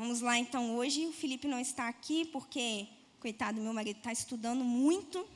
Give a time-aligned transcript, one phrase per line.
[0.00, 1.04] Vamos lá então hoje.
[1.04, 2.88] O Felipe não está aqui porque,
[3.20, 5.26] coitado, meu marido está estudando muito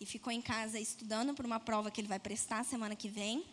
[0.00, 3.44] e ficou em casa estudando para uma prova que ele vai prestar semana que vem.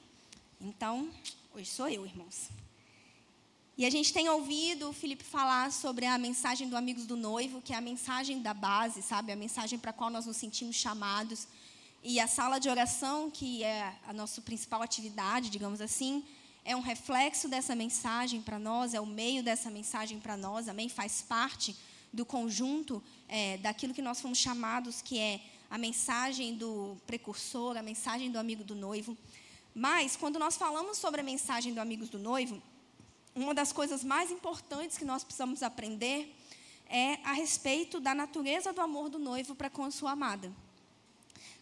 [0.59, 1.11] Então,
[1.53, 2.49] hoje sou eu, irmãos.
[3.77, 7.61] E a gente tem ouvido o Felipe falar sobre a mensagem do Amigos do Noivo,
[7.61, 9.31] que é a mensagem da base, sabe?
[9.31, 11.47] A mensagem para a qual nós nos sentimos chamados.
[12.01, 16.25] E a sala de oração, que é a nossa principal atividade, digamos assim,
[16.65, 20.89] é um reflexo dessa mensagem para nós, é o meio dessa mensagem para nós, amém?
[20.89, 21.75] Faz parte
[22.11, 25.39] do conjunto é, daquilo que nós fomos chamados, que é
[25.69, 29.15] a mensagem do precursor, a mensagem do amigo do noivo.
[29.75, 32.59] Mas, quando nós falamos sobre a mensagem do Amigos do Noivo,
[33.35, 36.33] uma das coisas mais importantes que nós precisamos aprender
[36.87, 40.51] é a respeito da natureza do amor do noivo para com a sua amada.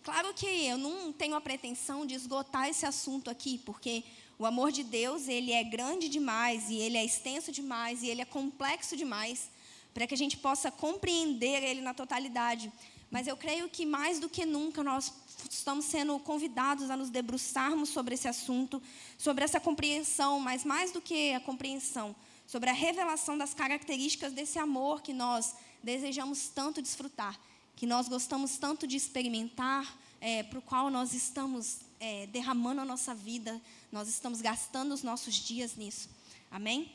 [0.03, 4.03] Claro que eu não tenho a pretensão de esgotar esse assunto aqui, porque
[4.37, 8.21] o amor de Deus, ele é grande demais, e ele é extenso demais, e ele
[8.21, 9.49] é complexo demais,
[9.93, 12.71] para que a gente possa compreender ele na totalidade.
[13.11, 15.13] Mas eu creio que mais do que nunca nós
[15.49, 18.81] estamos sendo convidados a nos debruçarmos sobre esse assunto,
[19.17, 22.15] sobre essa compreensão, mas mais do que a compreensão,
[22.47, 27.39] sobre a revelação das características desse amor que nós desejamos tanto desfrutar,
[27.75, 32.85] que nós gostamos tanto de experimentar, é, para o qual nós estamos é, derramando a
[32.85, 36.09] nossa vida, nós estamos gastando os nossos dias nisso.
[36.51, 36.91] Amém?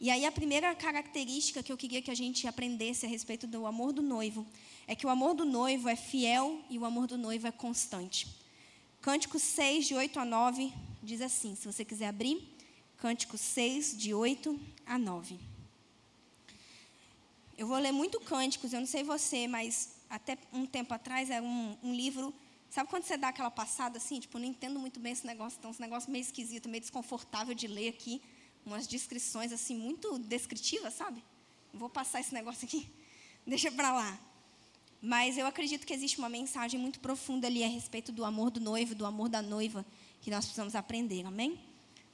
[0.00, 3.66] E aí a primeira característica que eu queria que a gente aprendesse a respeito do
[3.66, 4.46] amor do noivo
[4.86, 8.28] é que o amor do noivo é fiel e o amor do noivo é constante.
[9.00, 12.40] Cântico 6, de 8 a 9, diz assim: se você quiser abrir,
[12.98, 15.40] Cântico 6, de 8 a 9.
[17.58, 21.44] Eu vou ler muito cânticos, eu não sei você, mas até um tempo atrás era
[21.44, 22.32] um, um livro.
[22.72, 24.18] Sabe quando você dá aquela passada assim?
[24.18, 27.66] Tipo, não entendo muito bem esse negócio, então, esse negócio meio esquisito, meio desconfortável de
[27.66, 28.22] ler aqui.
[28.64, 31.22] Umas descrições assim, muito descritivas, sabe?
[31.74, 32.88] Vou passar esse negócio aqui,
[33.46, 34.18] deixa para lá.
[35.02, 38.58] Mas eu acredito que existe uma mensagem muito profunda ali a respeito do amor do
[38.58, 39.84] noivo, do amor da noiva,
[40.22, 41.60] que nós precisamos aprender, amém?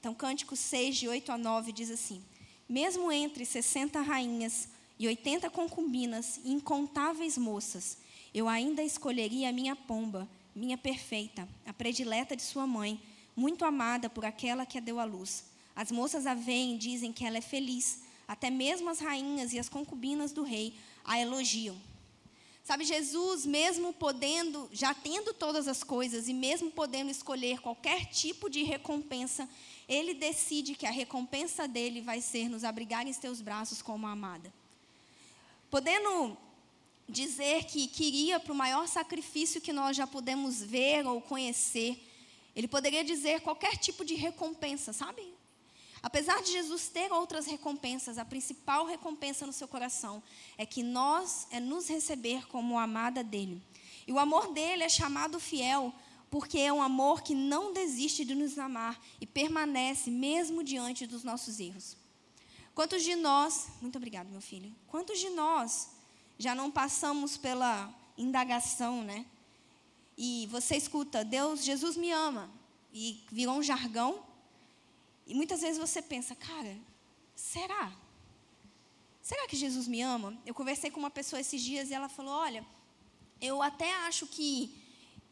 [0.00, 2.21] Então, Cântico 6, de 8 a 9, diz assim:
[2.69, 4.69] Mesmo entre 60 rainhas
[4.99, 7.99] e 80 concubinas e incontáveis moças,
[8.34, 13.00] eu ainda escolheria a minha pomba, minha perfeita, a predileta de sua mãe,
[13.36, 15.44] muito amada por aquela que a deu à luz.
[15.74, 19.58] As moças a veem e dizem que ela é feliz, até mesmo as rainhas e
[19.58, 20.74] as concubinas do rei
[21.04, 21.76] a elogiam.
[22.64, 28.50] Sabe, Jesus, mesmo podendo, já tendo todas as coisas e mesmo podendo escolher qualquer tipo
[28.50, 29.48] de recompensa,
[29.88, 34.52] ele decide que a recompensa dele vai ser nos abrigar em teus braços como amada.
[35.70, 36.36] Podendo
[37.08, 42.04] dizer que queria para o maior sacrifício que nós já pudemos ver ou conhecer,
[42.54, 45.22] ele poderia dizer qualquer tipo de recompensa, sabe?
[46.02, 50.22] Apesar de Jesus ter outras recompensas, a principal recompensa no seu coração
[50.56, 53.60] é que nós é nos receber como amada dele.
[54.06, 55.92] E o amor dele é chamado fiel,
[56.30, 61.25] porque é um amor que não desiste de nos amar e permanece mesmo diante dos
[61.25, 61.96] nossos erros.
[62.75, 64.72] Quantos de nós, muito obrigado, meu filho.
[64.86, 65.97] Quantos de nós
[66.38, 69.26] já não passamos pela indagação, né?
[70.16, 72.50] E você escuta, Deus, Jesus me ama,
[72.93, 74.25] e virou um jargão
[75.28, 76.75] e muitas vezes você pensa, cara,
[77.37, 77.93] será?
[79.21, 80.37] Será que Jesus me ama?
[80.47, 82.65] Eu conversei com uma pessoa esses dias e ela falou: Olha,
[83.38, 84.75] eu até acho que,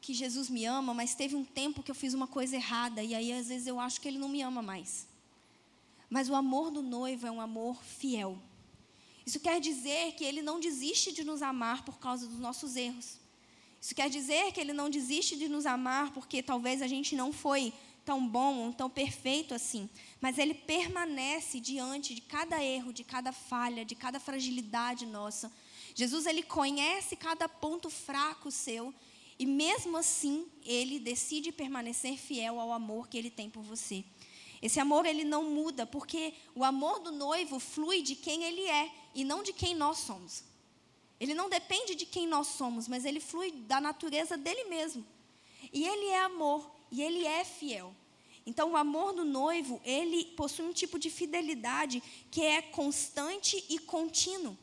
[0.03, 3.15] que Jesus me ama, mas teve um tempo que eu fiz uma coisa errada e
[3.15, 5.09] aí às vezes eu acho que ele não me ama mais.
[6.11, 8.38] Mas o amor do noivo é um amor fiel.
[9.26, 13.19] Isso quer dizer que ele não desiste de nos amar por causa dos nossos erros.
[13.82, 17.32] Isso quer dizer que ele não desiste de nos amar porque talvez a gente não
[17.32, 17.72] foi
[18.04, 23.84] tão bom, tão perfeito assim, mas ele permanece diante de cada erro, de cada falha,
[23.84, 25.50] de cada fragilidade nossa.
[25.93, 28.94] Jesus ele conhece cada ponto fraco seu
[29.37, 34.04] e mesmo assim ele decide permanecer fiel ao amor que ele tem por você.
[34.61, 38.91] Esse amor ele não muda, porque o amor do noivo flui de quem ele é
[39.15, 40.44] e não de quem nós somos.
[41.19, 45.06] Ele não depende de quem nós somos, mas ele flui da natureza dele mesmo.
[45.73, 47.94] E ele é amor e ele é fiel.
[48.44, 53.79] Então, o amor do noivo, ele possui um tipo de fidelidade que é constante e
[53.79, 54.56] contínuo.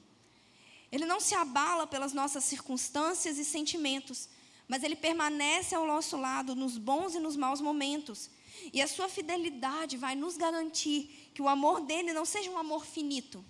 [0.89, 4.29] Ele não se abala pelas nossas circunstâncias e sentimentos,
[4.67, 8.29] mas ele permanece ao nosso lado nos bons e nos maus momentos.
[8.71, 12.85] E a sua fidelidade vai nos garantir que o amor dele não seja um amor
[12.85, 13.43] finito.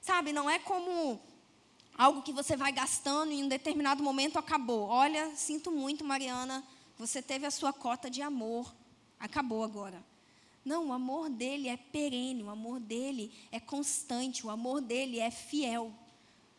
[0.00, 1.20] Sabe, não é como
[1.94, 4.88] algo que você vai gastando e em um determinado momento acabou.
[4.88, 6.64] Olha, sinto muito, Mariana,
[6.96, 8.72] você teve a sua cota de amor,
[9.18, 10.02] acabou agora.
[10.64, 15.30] Não, o amor dele é perene, o amor dele é constante, o amor dele é
[15.30, 15.92] fiel.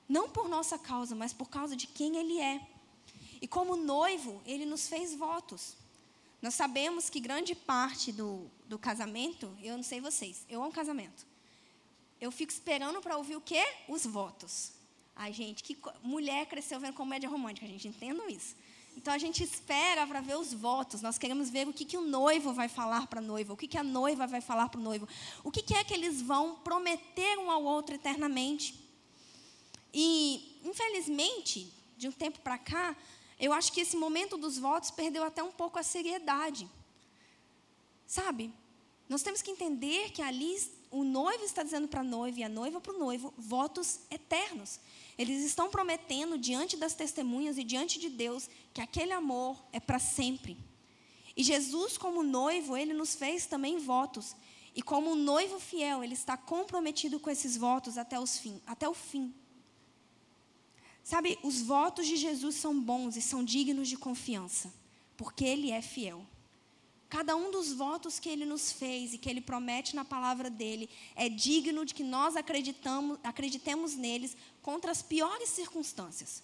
[0.08, 2.60] Não por nossa causa, mas por causa de quem ele é.
[3.42, 5.76] E como noivo, ele nos fez votos.
[6.42, 11.28] Nós sabemos que grande parte do, do casamento, eu não sei vocês, eu amo casamento.
[12.20, 13.64] Eu fico esperando para ouvir o quê?
[13.88, 14.72] Os votos.
[15.16, 18.56] Ai, gente, que mulher cresceu vendo comédia romântica, gente, entendam isso.
[18.96, 21.02] Então a gente espera para ver os votos.
[21.02, 23.68] Nós queremos ver o que, que o noivo vai falar para a noiva, o que,
[23.68, 25.08] que a noiva vai falar para o noivo,
[25.44, 28.76] o que, que é que eles vão prometer um ao outro eternamente.
[29.94, 32.96] E, infelizmente, de um tempo para cá,
[33.40, 36.70] eu acho que esse momento dos votos perdeu até um pouco a seriedade.
[38.06, 38.54] Sabe?
[39.08, 40.58] Nós temos que entender que ali
[40.92, 44.80] o noivo está dizendo para a noiva e a noiva para o noivo votos eternos.
[45.18, 50.00] Eles estão prometendo diante das testemunhas e diante de Deus que aquele amor é para
[50.00, 50.58] sempre.
[51.36, 54.36] E Jesus, como noivo, ele nos fez também votos.
[54.76, 58.94] E como noivo fiel, ele está comprometido com esses votos até, os fim, até o
[58.94, 59.34] fim.
[61.10, 64.72] Sabe, os votos de Jesus são bons e são dignos de confiança,
[65.18, 66.24] porque ele é fiel.
[67.10, 70.88] Cada um dos votos que ele nos fez e que ele promete na palavra dele
[71.16, 76.44] é digno de que nós acreditamos, acreditemos neles contra as piores circunstâncias.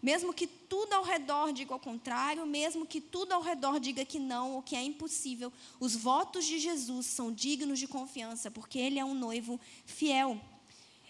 [0.00, 4.18] Mesmo que tudo ao redor diga o contrário, mesmo que tudo ao redor diga que
[4.18, 8.98] não ou que é impossível, os votos de Jesus são dignos de confiança, porque ele
[8.98, 10.40] é um noivo fiel.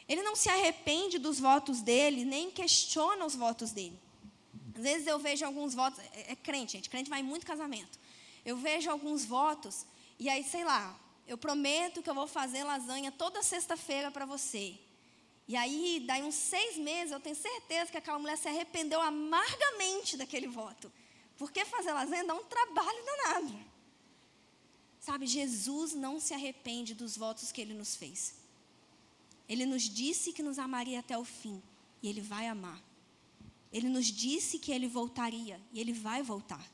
[0.08, 3.98] Ele não se arrepende dos votos dele, nem questiona os votos dele.
[4.74, 7.98] Às vezes eu vejo alguns votos, é, é crente, gente, crente vai muito casamento
[8.48, 9.84] eu vejo alguns votos
[10.18, 14.78] e aí, sei lá, eu prometo que eu vou fazer lasanha toda sexta-feira para você.
[15.46, 20.16] E aí, daí uns seis meses, eu tenho certeza que aquela mulher se arrependeu amargamente
[20.16, 20.90] daquele voto.
[21.36, 23.58] Porque fazer lasanha dá um trabalho danado.
[24.98, 28.34] Sabe, Jesus não se arrepende dos votos que ele nos fez.
[29.48, 31.62] Ele nos disse que nos amaria até o fim.
[32.02, 32.82] E ele vai amar.
[33.72, 35.60] Ele nos disse que ele voltaria.
[35.72, 36.64] E ele vai voltar.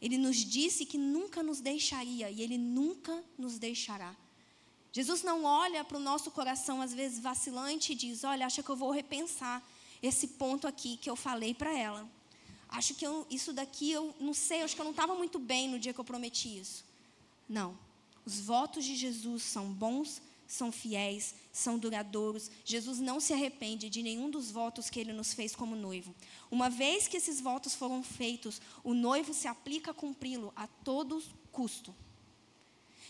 [0.00, 4.16] Ele nos disse que nunca nos deixaria e ele nunca nos deixará.
[4.92, 8.70] Jesus não olha para o nosso coração, às vezes vacilante, e diz: Olha, acha que
[8.70, 9.62] eu vou repensar
[10.02, 12.08] esse ponto aqui que eu falei para ela.
[12.68, 15.68] Acho que eu, isso daqui eu não sei, acho que eu não estava muito bem
[15.68, 16.84] no dia que eu prometi isso.
[17.48, 17.76] Não.
[18.24, 22.50] Os votos de Jesus são bons, são fiéis, são duradouros.
[22.64, 26.12] Jesus não se arrepende de nenhum dos votos que ele nos fez como noivo.
[26.50, 31.22] Uma vez que esses votos foram feitos, o noivo se aplica a cumpri-lo a todo
[31.52, 31.94] custo.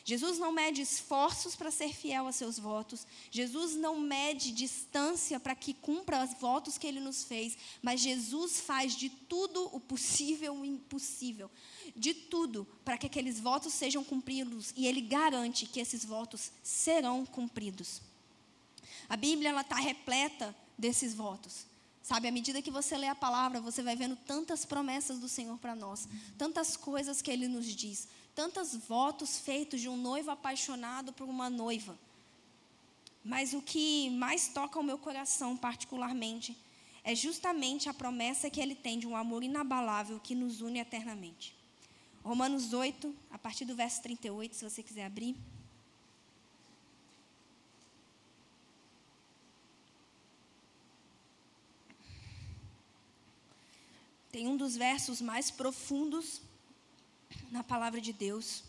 [0.04, 3.06] Jesus não mede esforços para ser fiel a seus votos.
[3.30, 7.56] Jesus não mede distância para que cumpra os votos que ele nos fez.
[7.82, 11.50] Mas Jesus faz de tudo o possível e o impossível.
[11.94, 14.72] De tudo para que aqueles votos sejam cumpridos.
[14.76, 18.00] E ele garante que esses votos serão cumpridos.
[19.08, 21.66] A Bíblia está repleta desses votos.
[22.02, 25.56] Sabe, à medida que você lê a palavra, você vai vendo tantas promessas do Senhor
[25.58, 28.08] para nós, tantas coisas que Ele nos diz,
[28.40, 31.94] tantos votos feitos de um noivo apaixonado por uma noiva.
[33.22, 36.56] Mas o que mais toca o meu coração, particularmente,
[37.04, 41.54] é justamente a promessa que Ele tem de um amor inabalável que nos une eternamente.
[42.24, 45.36] Romanos 8, a partir do verso 38, se você quiser abrir.
[54.32, 56.40] tem um dos versos mais profundos
[57.50, 58.64] na palavra de Deus.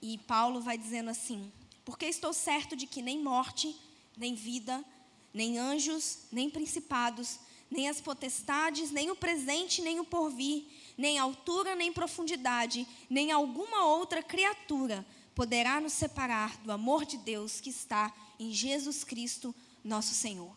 [0.00, 1.50] E Paulo vai dizendo assim:
[1.84, 3.76] Porque estou certo de que nem morte,
[4.16, 4.84] nem vida,
[5.32, 7.38] nem anjos, nem principados,
[7.70, 10.64] nem as potestades, nem o presente, nem o porvir,
[10.96, 17.60] nem altura, nem profundidade, nem alguma outra criatura poderá nos separar do amor de Deus
[17.60, 20.54] que está em Jesus Cristo, nosso Senhor.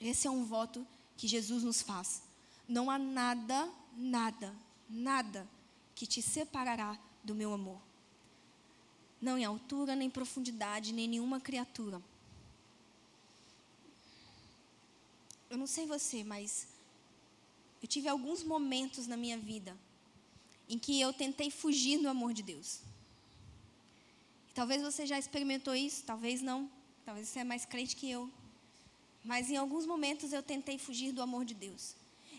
[0.00, 0.84] Esse é um voto
[1.16, 2.22] que Jesus nos faz.
[2.66, 4.52] Não há nada, nada,
[4.92, 5.48] nada
[5.94, 7.80] que te separará do meu amor.
[9.20, 12.02] Não em altura, nem profundidade, nem nenhuma criatura.
[15.48, 16.66] Eu não sei você, mas
[17.82, 19.76] eu tive alguns momentos na minha vida
[20.68, 22.80] em que eu tentei fugir do amor de Deus.
[24.54, 26.70] Talvez você já experimentou isso, talvez não.
[27.04, 28.30] Talvez você é mais crente que eu.
[29.24, 31.94] Mas em alguns momentos eu tentei fugir do amor de Deus.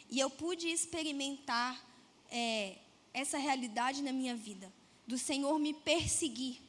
[0.10, 1.93] E eu pude experimentar
[2.34, 2.78] é,
[3.13, 4.74] essa realidade na minha vida.
[5.06, 6.60] Do Senhor me perseguir.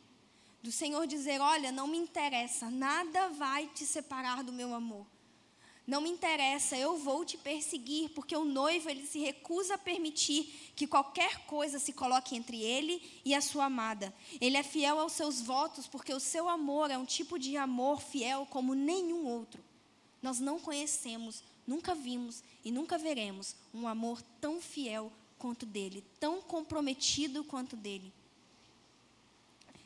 [0.62, 5.06] Do Senhor dizer: Olha, não me interessa, nada vai te separar do meu amor.
[5.86, 10.72] Não me interessa, eu vou te perseguir, porque o noivo ele se recusa a permitir
[10.74, 14.14] que qualquer coisa se coloque entre ele e a sua amada.
[14.40, 18.00] Ele é fiel aos seus votos, porque o seu amor é um tipo de amor
[18.00, 19.62] fiel como nenhum outro.
[20.22, 25.12] Nós não conhecemos, nunca vimos e nunca veremos um amor tão fiel
[25.44, 28.10] quanto dele, tão comprometido quanto dele.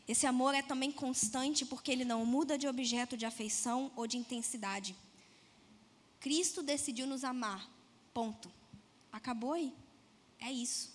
[0.06, 4.16] Esse amor é também constante porque ele não muda de objeto de afeição ou de
[4.16, 4.94] intensidade.
[6.20, 7.68] Cristo decidiu nos amar.
[8.14, 8.48] Ponto.
[9.10, 9.74] Acabou aí.
[10.38, 10.92] É isso.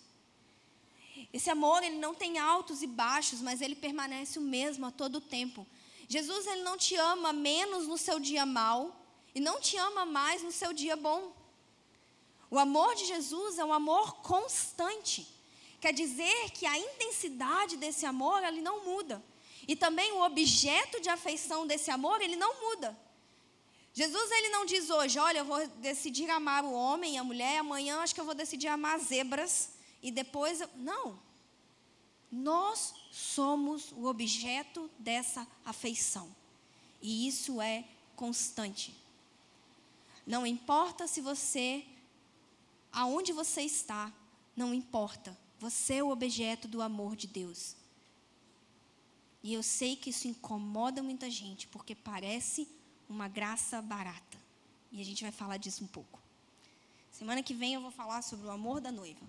[1.33, 5.19] Esse amor, ele não tem altos e baixos, mas ele permanece o mesmo a todo
[5.19, 5.67] tempo.
[6.07, 8.97] Jesus, ele não te ama menos no seu dia mal
[9.35, 11.42] e não te ama mais no seu dia bom.
[12.53, 15.27] O amor de Jesus é um amor constante.
[15.81, 19.23] Quer dizer que a intensidade desse amor, ele não muda.
[19.67, 22.95] E também o objeto de afeição desse amor, ele não muda.
[23.91, 27.57] Jesus ele não diz hoje, olha, eu vou decidir amar o homem e a mulher,
[27.57, 29.71] amanhã acho que eu vou decidir amar zebras
[30.03, 30.69] e depois eu...
[30.75, 31.19] não.
[32.31, 36.29] Nós somos o objeto dessa afeição.
[37.01, 37.83] E isso é
[38.15, 38.95] constante.
[40.23, 41.83] Não importa se você
[42.93, 44.13] aonde você está,
[44.55, 45.37] não importa.
[45.59, 47.75] Você é o objeto do amor de Deus.
[49.41, 52.67] E eu sei que isso incomoda muita gente, porque parece
[53.09, 54.37] uma graça barata.
[54.91, 56.21] E a gente vai falar disso um pouco.
[57.11, 59.25] Semana que vem eu vou falar sobre o amor da noiva.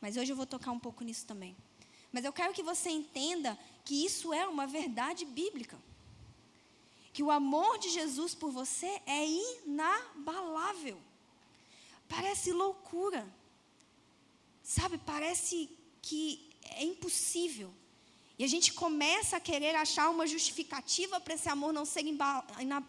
[0.00, 1.56] Mas hoje eu vou tocar um pouco nisso também.
[2.12, 5.78] Mas eu quero que você entenda que isso é uma verdade bíblica.
[7.12, 11.00] Que o amor de Jesus por você é inabalável.
[12.10, 13.24] Parece loucura.
[14.62, 15.70] Sabe, parece
[16.02, 17.72] que é impossível.
[18.36, 22.02] E a gente começa a querer achar uma justificativa para esse amor não ser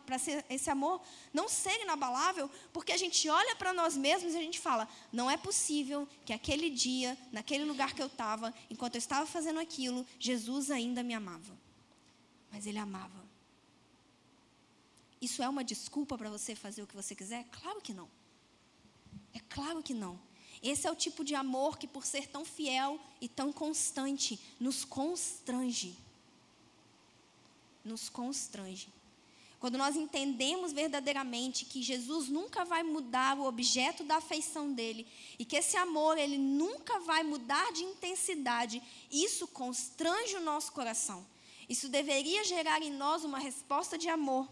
[0.06, 0.16] para
[0.50, 1.01] esse amor
[1.34, 5.30] não ser inabalável, porque a gente olha para nós mesmos e a gente fala: não
[5.30, 10.08] é possível que aquele dia, naquele lugar que eu estava, enquanto eu estava fazendo aquilo,
[10.18, 11.56] Jesus ainda me amava.
[12.50, 13.22] Mas ele amava.
[15.22, 17.46] Isso é uma desculpa para você fazer o que você quiser?
[17.51, 18.10] Claro que não.
[19.33, 20.19] É claro que não.
[20.61, 24.85] Esse é o tipo de amor que, por ser tão fiel e tão constante, nos
[24.85, 25.95] constrange.
[27.83, 28.89] Nos constrange.
[29.59, 35.07] Quando nós entendemos verdadeiramente que Jesus nunca vai mudar o objeto da afeição dele
[35.38, 41.25] e que esse amor ele nunca vai mudar de intensidade, isso constrange o nosso coração.
[41.69, 44.47] Isso deveria gerar em nós uma resposta de amor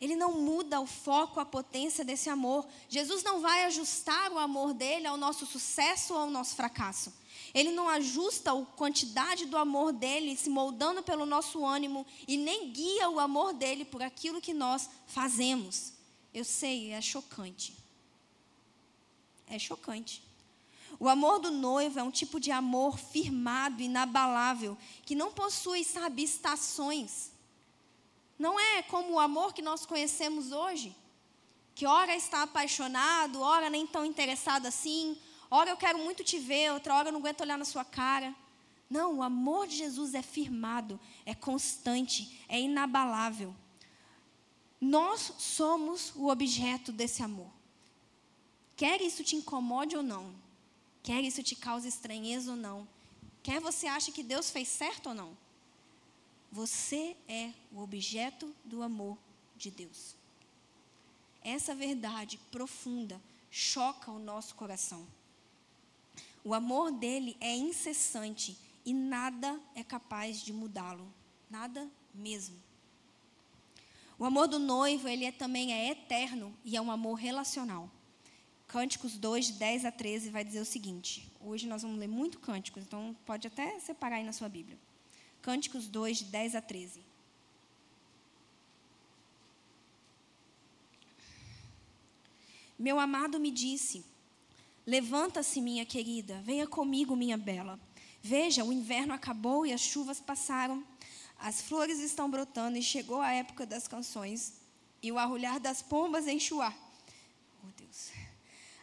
[0.00, 2.66] Ele não muda o foco, a potência desse amor.
[2.88, 7.12] Jesus não vai ajustar o amor dele ao nosso sucesso ou ao nosso fracasso.
[7.54, 12.70] Ele não ajusta a quantidade do amor dele se moldando pelo nosso ânimo e nem
[12.70, 15.92] guia o amor dele por aquilo que nós fazemos.
[16.32, 17.76] Eu sei, é chocante.
[19.46, 20.22] É chocante.
[20.98, 26.22] O amor do noivo é um tipo de amor firmado, inabalável, que não possui, sabe,
[26.22, 27.33] estações.
[28.38, 30.94] Não é como o amor que nós conhecemos hoje,
[31.74, 35.16] que ora está apaixonado, ora nem tão interessado assim,
[35.50, 38.34] ora eu quero muito te ver, outra hora eu não aguento olhar na sua cara.
[38.88, 43.54] Não, o amor de Jesus é firmado, é constante, é inabalável.
[44.80, 47.50] Nós somos o objeto desse amor.
[48.76, 50.34] Quer isso te incomode ou não,
[51.02, 52.86] quer isso te cause estranheza ou não,
[53.42, 55.36] quer você ache que Deus fez certo ou não,
[56.54, 59.18] você é o objeto do amor
[59.56, 60.14] de Deus.
[61.42, 63.20] Essa verdade profunda
[63.50, 65.04] choca o nosso coração.
[66.44, 68.56] O amor dele é incessante
[68.86, 71.12] e nada é capaz de mudá-lo,
[71.50, 72.56] nada mesmo.
[74.16, 77.90] O amor do noivo, ele é, também é eterno e é um amor relacional.
[78.68, 81.28] Cânticos 2, de 10 a 13, vai dizer o seguinte.
[81.40, 84.78] Hoje nós vamos ler muito cânticos, então pode até separar aí na sua Bíblia.
[85.44, 87.02] Cânticos 2, de 10 a 13.
[92.78, 94.02] Meu amado me disse:
[94.86, 97.78] Levanta-se, minha querida, venha comigo, minha bela.
[98.22, 100.82] Veja, o inverno acabou e as chuvas passaram.
[101.38, 104.54] As flores estão brotando e chegou a época das canções
[105.02, 106.54] e o arrulhar das pombas enche.
[106.54, 106.72] Oh,
[107.76, 108.12] Deus.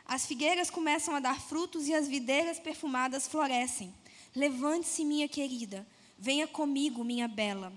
[0.05, 3.91] As figueiras começam a dar frutos e as videiras perfumadas florescem.
[4.35, 5.87] Levante-se, minha querida,
[6.21, 7.73] Venha comigo, minha bela.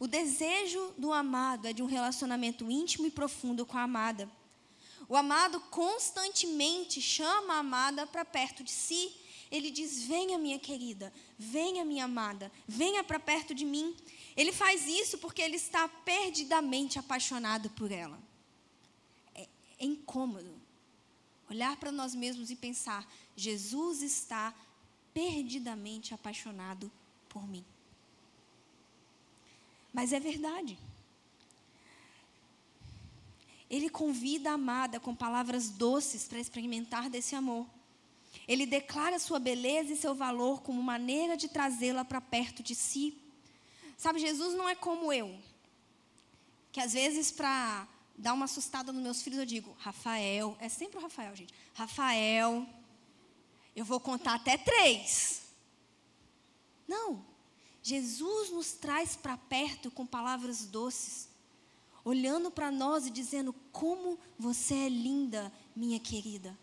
[0.00, 4.26] O desejo do amado é de um relacionamento íntimo e profundo com a amada.
[5.06, 9.14] O amado constantemente chama a amada para perto de si
[9.50, 13.94] ele diz: Venha, minha querida, venha, minha amada, venha para perto de mim.
[14.34, 18.18] Ele faz isso porque ele está perdidamente apaixonado por ela.
[19.34, 19.46] É,
[19.78, 20.58] é incômodo
[21.50, 23.06] olhar para nós mesmos e pensar:
[23.36, 24.54] Jesus está
[25.12, 26.90] perdidamente apaixonado
[27.28, 27.64] por mim.
[29.92, 30.78] Mas é verdade.
[33.70, 37.66] Ele convida a amada com palavras doces para experimentar desse amor.
[38.46, 43.16] Ele declara sua beleza e seu valor como maneira de trazê-la para perto de si.
[43.96, 45.36] Sabe, Jesus não é como eu,
[46.70, 50.98] que às vezes para dar uma assustada nos meus filhos eu digo, Rafael, é sempre
[50.98, 51.52] o Rafael, gente.
[51.74, 52.66] Rafael,
[53.74, 55.47] eu vou contar até três.
[56.88, 57.22] Não,
[57.82, 61.28] Jesus nos traz para perto com palavras doces,
[62.04, 66.58] olhando para nós e dizendo: Como você é linda, minha querida.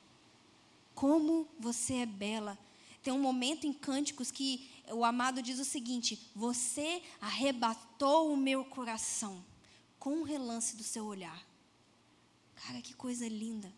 [0.96, 2.58] Como você é bela.
[3.04, 8.66] Tem um momento em Cânticos que o amado diz o seguinte: Você arrebatou o meu
[8.66, 9.46] coração
[10.00, 11.46] com um relance do seu olhar.
[12.56, 13.72] Cara, que coisa linda.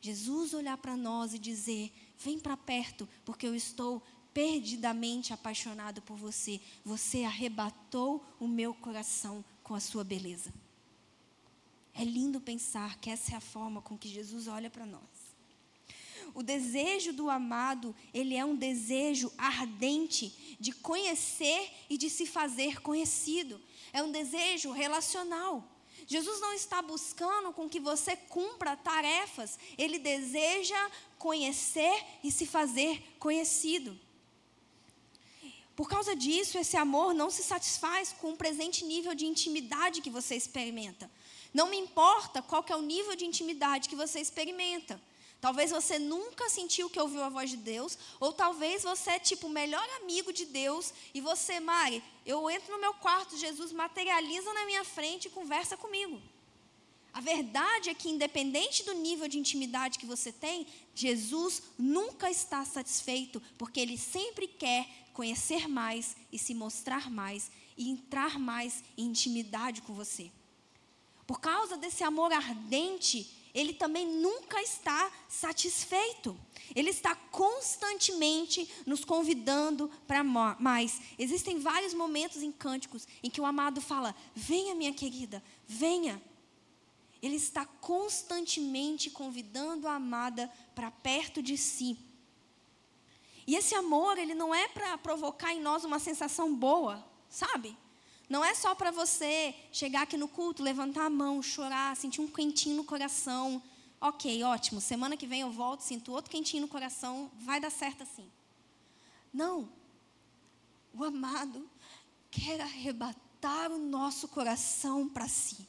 [0.00, 4.02] Jesus olhar para nós e dizer: Vem para perto, porque eu estou
[4.34, 6.60] perdidamente apaixonado por você.
[6.84, 10.52] Você arrebatou o meu coração com a sua beleza.
[11.94, 15.02] É lindo pensar que essa é a forma com que Jesus olha para nós.
[16.34, 22.80] O desejo do amado, ele é um desejo ardente de conhecer e de se fazer
[22.82, 23.60] conhecido.
[23.92, 25.70] É um desejo relacional.
[26.06, 33.00] Jesus não está buscando com que você cumpra tarefas, ele deseja conhecer e se fazer
[33.18, 33.98] conhecido.
[35.76, 40.10] Por causa disso, esse amor não se satisfaz com o presente nível de intimidade que
[40.10, 41.10] você experimenta.
[41.52, 45.00] Não me importa qual é o nível de intimidade que você experimenta.
[45.40, 49.46] Talvez você nunca sentiu que ouviu a voz de Deus, ou talvez você é tipo
[49.46, 54.50] o melhor amigo de Deus e você, Mari, eu entro no meu quarto, Jesus materializa
[54.54, 56.18] na minha frente e conversa comigo.
[57.12, 62.64] A verdade é que, independente do nível de intimidade que você tem, Jesus nunca está
[62.64, 69.06] satisfeito, porque Ele sempre quer conhecer mais e se mostrar mais e entrar mais em
[69.06, 70.30] intimidade com você.
[71.26, 76.36] Por causa desse amor ardente, ele também nunca está satisfeito.
[76.74, 81.00] Ele está constantemente nos convidando para mais.
[81.18, 86.20] Existem vários momentos em cânticos em que o amado fala: Venha, minha querida, venha.
[87.22, 91.96] Ele está constantemente convidando a amada para perto de si.
[93.46, 97.76] E esse amor, ele não é para provocar em nós uma sensação boa, sabe?
[98.28, 102.26] Não é só para você chegar aqui no culto, levantar a mão, chorar, sentir um
[102.26, 103.62] quentinho no coração.
[104.00, 104.80] Ok, ótimo.
[104.80, 108.30] Semana que vem eu volto, sinto outro quentinho no coração, vai dar certo assim.
[109.32, 109.68] Não.
[110.94, 111.68] O amado
[112.30, 115.68] quer arrebatar o nosso coração para si.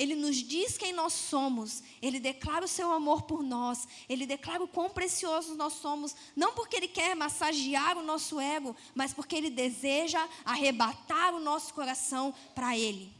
[0.00, 4.64] Ele nos diz quem nós somos, ele declara o seu amor por nós, ele declara
[4.64, 9.36] o quão preciosos nós somos, não porque ele quer massagear o nosso ego, mas porque
[9.36, 13.12] ele deseja arrebatar o nosso coração para ele.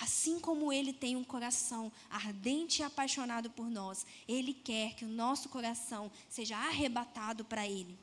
[0.00, 5.08] Assim como ele tem um coração ardente e apaixonado por nós, ele quer que o
[5.08, 7.98] nosso coração seja arrebatado para ele.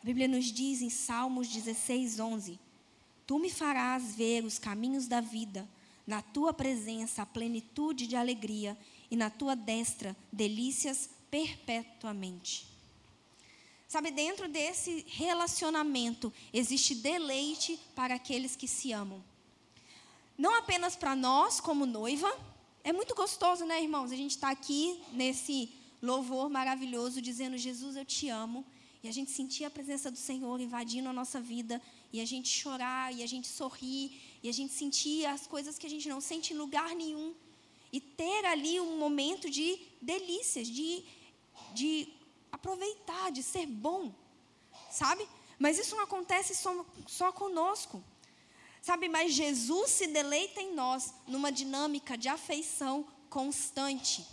[0.00, 2.69] A Bíblia nos diz em Salmos 16, 11
[3.30, 5.68] Tu me farás ver os caminhos da vida,
[6.04, 8.76] na tua presença a plenitude de alegria,
[9.08, 12.66] e na tua destra delícias perpetuamente.
[13.86, 19.22] Sabe, dentro desse relacionamento existe deleite para aqueles que se amam.
[20.36, 22.36] Não apenas para nós, como noiva,
[22.82, 24.10] é muito gostoso, né, irmãos?
[24.10, 25.70] A gente está aqui nesse
[26.02, 28.66] louvor maravilhoso, dizendo: Jesus, eu te amo.
[29.04, 31.80] E a gente sentir a presença do Senhor invadindo a nossa vida
[32.12, 35.86] e a gente chorar, e a gente sorrir, e a gente sentir as coisas que
[35.86, 37.34] a gente não sente em lugar nenhum.
[37.92, 41.04] E ter ali um momento de delícias, de,
[41.74, 42.08] de
[42.50, 44.12] aproveitar, de ser bom,
[44.90, 45.26] sabe?
[45.58, 48.02] Mas isso não acontece só, só conosco,
[48.80, 49.08] sabe?
[49.08, 54.26] Mas Jesus se deleita em nós numa dinâmica de afeição constante.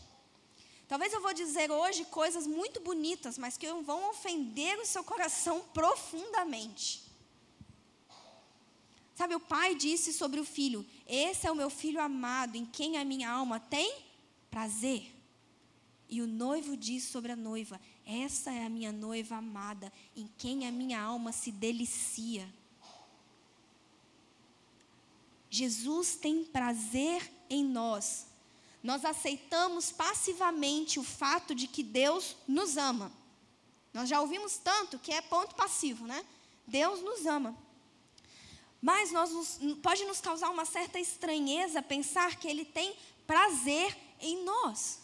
[0.88, 5.60] Talvez eu vou dizer hoje coisas muito bonitas, mas que vão ofender o seu coração
[5.74, 7.07] profundamente.
[9.18, 13.00] Sabe, o pai disse sobre o filho: Esse é o meu filho amado, em quem
[13.00, 14.04] a minha alma tem
[14.52, 15.12] prazer.
[16.08, 20.68] E o noivo disse sobre a noiva: Essa é a minha noiva amada, em quem
[20.68, 22.48] a minha alma se delicia.
[25.50, 28.28] Jesus tem prazer em nós,
[28.84, 33.12] nós aceitamos passivamente o fato de que Deus nos ama.
[33.92, 36.24] Nós já ouvimos tanto que é ponto passivo, né?
[36.68, 37.58] Deus nos ama.
[38.82, 45.00] Mas nós pode nos causar uma certa estranheza pensar que Ele tem prazer em nós.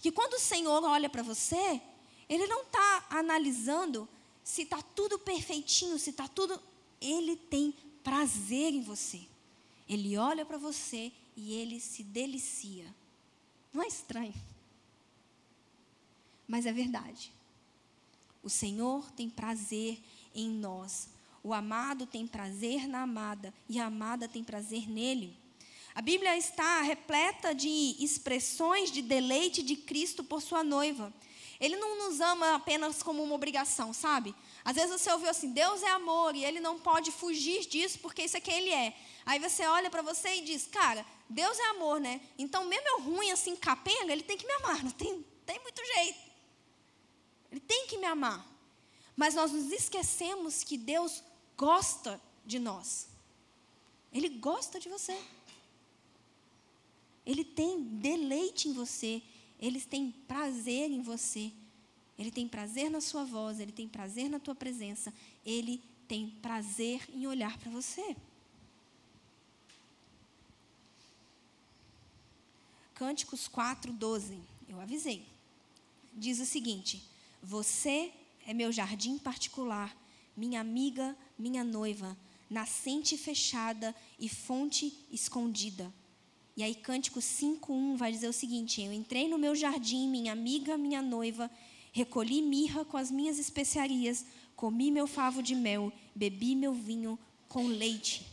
[0.00, 1.80] Que quando o Senhor olha para você,
[2.28, 4.08] Ele não está analisando
[4.42, 6.60] se está tudo perfeitinho, se está tudo.
[7.00, 9.26] Ele tem prazer em você.
[9.88, 12.92] Ele olha para você e ele se delicia.
[13.72, 14.34] Não é estranho?
[16.46, 17.32] Mas é verdade.
[18.42, 20.00] O Senhor tem prazer
[20.34, 21.08] em nós.
[21.46, 25.38] O amado tem prazer na amada e a amada tem prazer nele.
[25.94, 31.14] A Bíblia está repleta de expressões de deleite de Cristo por sua noiva.
[31.60, 34.34] Ele não nos ama apenas como uma obrigação, sabe?
[34.64, 38.24] Às vezes você ouviu assim: Deus é amor e ele não pode fugir disso porque
[38.24, 38.96] isso é quem ele é.
[39.24, 42.20] Aí você olha para você e diz: Cara, Deus é amor, né?
[42.36, 44.82] Então, mesmo eu ruim assim, capenga, ele tem que me amar.
[44.82, 46.18] Não tem, tem muito jeito.
[47.52, 48.44] Ele tem que me amar.
[49.16, 51.22] Mas nós nos esquecemos que Deus
[51.56, 53.08] gosta de nós.
[54.12, 55.20] Ele gosta de você.
[57.24, 59.22] Ele tem deleite em você.
[59.58, 61.52] Ele tem prazer em você.
[62.18, 65.12] Ele tem prazer na sua voz, ele tem prazer na tua presença,
[65.44, 68.16] ele tem prazer em olhar para você.
[72.94, 74.40] Cânticos 4, 12.
[74.66, 75.26] Eu avisei.
[76.14, 77.06] Diz o seguinte:
[77.42, 78.10] Você
[78.46, 79.94] é meu jardim particular,
[80.34, 82.16] minha amiga, minha noiva,
[82.48, 85.92] nascente fechada e fonte escondida.
[86.56, 90.78] E aí, Cântico 5:1 vai dizer o seguinte: Eu entrei no meu jardim, minha amiga,
[90.78, 91.50] minha noiva,
[91.92, 97.18] recolhi mirra com as minhas especiarias, comi meu favo de mel, bebi meu vinho
[97.48, 98.26] com leite.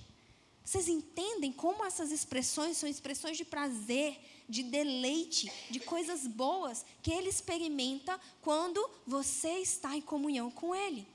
[0.63, 7.11] Vocês entendem como essas expressões são expressões de prazer, de deleite, de coisas boas que
[7.11, 11.05] ele experimenta quando você está em comunhão com ele.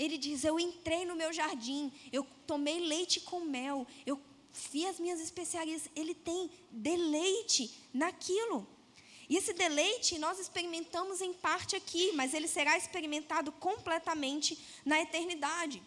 [0.00, 4.18] Ele diz: Eu entrei no meu jardim, eu tomei leite com mel, eu
[4.70, 5.90] vi as minhas especiarias.
[5.94, 8.66] Ele tem deleite naquilo.
[9.28, 15.82] E esse deleite nós experimentamos em parte aqui, mas ele será experimentado completamente na eternidade.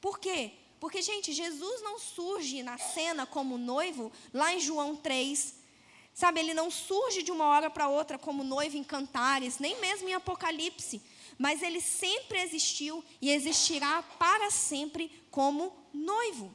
[0.00, 0.52] Por quê?
[0.80, 5.54] Porque, gente, Jesus não surge na cena como noivo lá em João 3.
[6.14, 10.08] Sabe, ele não surge de uma hora para outra como noivo em Cantares, nem mesmo
[10.08, 11.00] em Apocalipse.
[11.42, 16.54] Mas ele sempre existiu e existirá para sempre como noivo.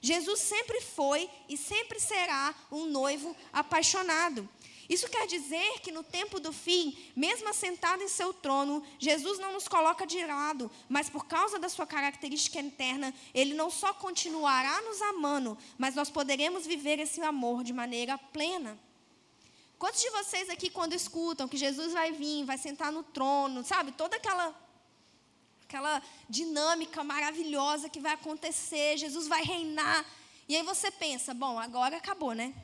[0.00, 4.48] Jesus sempre foi e sempre será um noivo apaixonado.
[4.88, 9.52] Isso quer dizer que no tempo do fim, mesmo assentado em seu trono, Jesus não
[9.52, 14.82] nos coloca de lado, mas por causa da sua característica eterna, ele não só continuará
[14.82, 18.76] nos amando, mas nós poderemos viver esse amor de maneira plena.
[19.78, 23.92] Quantos de vocês aqui, quando escutam que Jesus vai vir, vai sentar no trono, sabe,
[23.92, 24.54] toda aquela
[25.66, 30.06] aquela dinâmica maravilhosa que vai acontecer, Jesus vai reinar.
[30.48, 32.54] E aí você pensa, bom, agora acabou, né?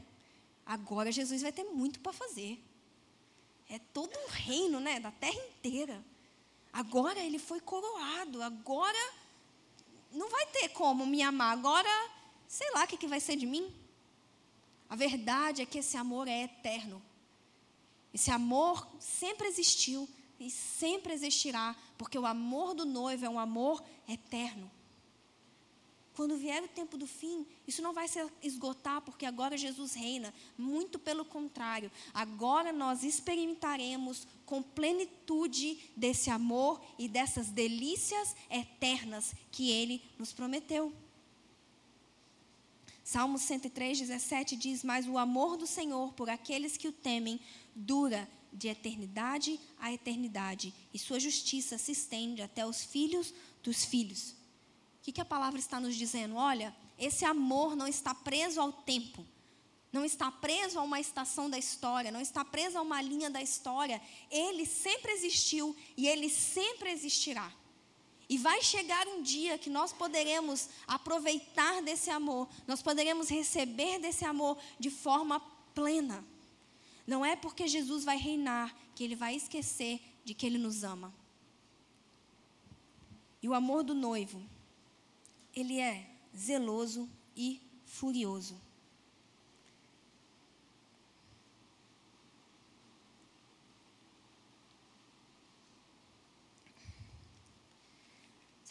[0.64, 2.62] Agora Jesus vai ter muito para fazer.
[3.68, 6.03] É todo um reino, né, da terra inteira.
[6.72, 8.40] Agora ele foi coroado.
[8.40, 9.12] Agora
[10.12, 11.53] não vai ter como me amar.
[11.53, 11.90] Agora,
[12.46, 13.75] sei lá o que, que vai ser de mim.
[14.92, 17.00] A verdade é que esse amor é eterno.
[18.12, 20.07] Esse amor sempre existiu
[20.38, 24.70] e sempre existirá, porque o amor do noivo é um amor eterno.
[26.14, 30.35] Quando vier o tempo do fim, isso não vai se esgotar porque agora Jesus reina.
[30.59, 39.70] Muito pelo contrário, agora nós experimentaremos com plenitude desse amor e dessas delícias eternas que
[39.70, 40.92] ele nos prometeu.
[43.12, 47.38] Salmo 103, 17 diz: Mas o amor do Senhor por aqueles que o temem
[47.75, 54.31] dura de eternidade a eternidade, e sua justiça se estende até os filhos dos filhos.
[54.31, 56.37] O que, que a palavra está nos dizendo?
[56.37, 59.27] Olha, esse amor não está preso ao tempo,
[59.92, 63.42] não está preso a uma estação da história, não está preso a uma linha da
[63.42, 64.01] história.
[64.31, 67.53] Ele sempre existiu e ele sempre existirá.
[68.28, 74.24] E vai chegar um dia que nós poderemos aproveitar desse amor, nós poderemos receber desse
[74.24, 75.40] amor de forma
[75.74, 76.24] plena.
[77.06, 81.12] Não é porque Jesus vai reinar que ele vai esquecer de que ele nos ama.
[83.42, 84.42] E o amor do noivo
[85.54, 88.58] ele é zeloso e furioso.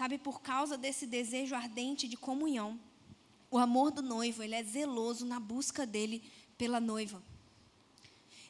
[0.02, 2.80] Sabe, por causa desse desejo ardente de comunhão,
[3.52, 6.24] o amor do noivo, ele é zeloso na busca dele
[6.58, 7.22] pela noiva.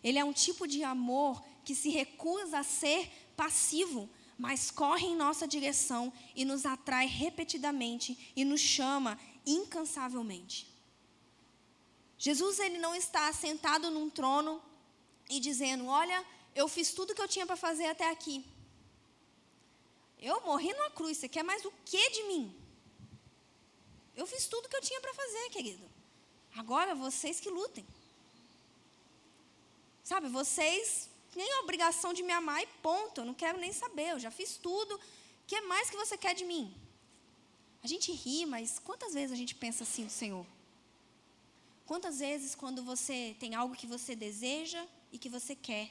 [0.02, 5.16] Ele é um tipo de amor que se recusa a ser passivo, mas corre em
[5.18, 10.74] nossa direção e nos atrai repetidamente e nos chama incansavelmente.
[12.18, 14.62] Jesus ele não está sentado num trono
[15.30, 18.42] e dizendo: "Olha, eu fiz tudo que eu tinha para fazer até aqui.
[20.22, 22.56] Eu morri numa cruz, você quer mais o que de mim?
[24.16, 25.90] Eu fiz tudo que eu tinha para fazer, querido.
[26.56, 27.86] Agora vocês que lutem.
[30.04, 33.22] Sabe, vocês têm a obrigação de me amar e ponto.
[33.22, 34.96] Eu não quero nem saber, eu já fiz tudo.
[34.96, 35.00] O
[35.48, 36.74] que é mais que você quer de mim?
[37.84, 40.46] A gente ri, mas quantas vezes a gente pensa assim do Senhor?
[41.86, 45.90] Quantas vezes, quando você tem algo que você deseja e que você quer,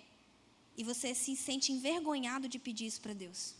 [0.76, 3.59] e você se sente envergonhado de pedir isso para Deus?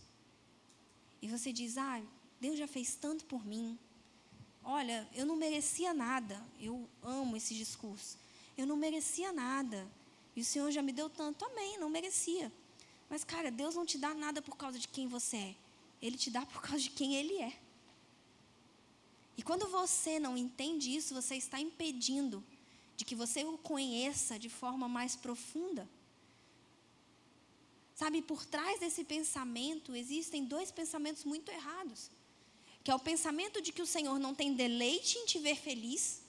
[1.23, 2.03] E você diz: Ah,
[2.41, 3.79] Deus já fez tanto por mim.
[4.63, 6.43] Olha, eu não merecia nada.
[6.59, 8.19] Eu amo esse discurso.
[8.57, 9.89] Eu não merecia nada.
[10.37, 11.45] E o Senhor já me deu tanto.
[11.45, 12.53] Amém, não merecia.
[13.09, 15.57] Mas, cara, Deus não te dá nada por causa de quem você é.
[16.01, 17.59] Ele te dá por causa de quem Ele é.
[19.37, 22.45] E quando você não entende isso, você está impedindo
[22.97, 25.89] de que você o conheça de forma mais profunda.
[28.01, 32.11] Sabe, por trás desse pensamento existem dois pensamentos muito errados.
[32.83, 36.23] Que é o pensamento de que o Senhor não tem deleite em te ver feliz,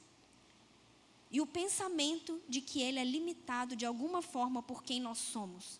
[1.31, 5.79] e o pensamento de que Ele é limitado de alguma forma por quem nós somos.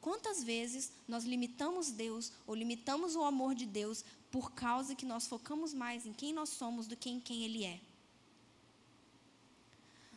[0.00, 5.26] Quantas vezes nós limitamos Deus ou limitamos o amor de Deus por causa que nós
[5.26, 7.80] focamos mais em quem nós somos do que em quem Ele é?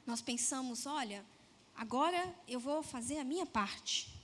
[0.06, 1.26] Nós pensamos, olha,
[1.76, 4.16] agora eu vou fazer a minha parte.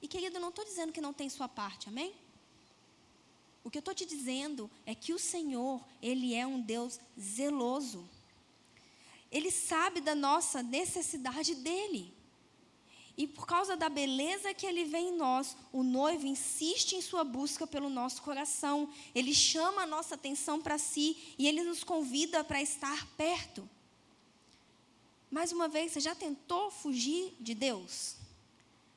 [0.00, 2.14] E querido, não estou dizendo que não tem sua parte, amém?
[3.64, 8.08] O que eu estou te dizendo é que o Senhor, Ele é um Deus zeloso.
[9.30, 12.14] Ele sabe da nossa necessidade dEle.
[13.16, 17.24] E por causa da beleza que Ele vê em nós, o noivo insiste em sua
[17.24, 18.88] busca pelo nosso coração.
[19.12, 23.68] Ele chama a nossa atenção para si e Ele nos convida para estar perto.
[25.30, 28.17] Mais uma vez, você já tentou fugir de Deus?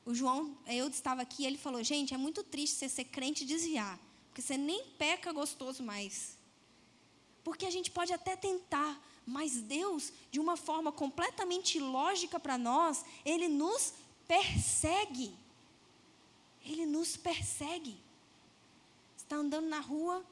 [0.06, 3.48] O João, eu estava aqui, ele falou: gente, é muito triste você ser crente e
[3.48, 6.38] desviar, porque você nem peca gostoso mais.
[7.44, 13.04] Porque a gente pode até tentar, mas Deus, de uma forma completamente lógica para nós,
[13.26, 13.94] Ele nos
[14.28, 15.34] persegue.
[16.64, 17.98] Ele nos persegue.
[19.18, 20.24] Está andando na rua,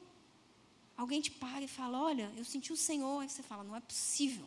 [0.96, 3.20] alguém te para e fala: Olha, eu senti o Senhor.
[3.20, 4.46] Aí você fala: Não é possível.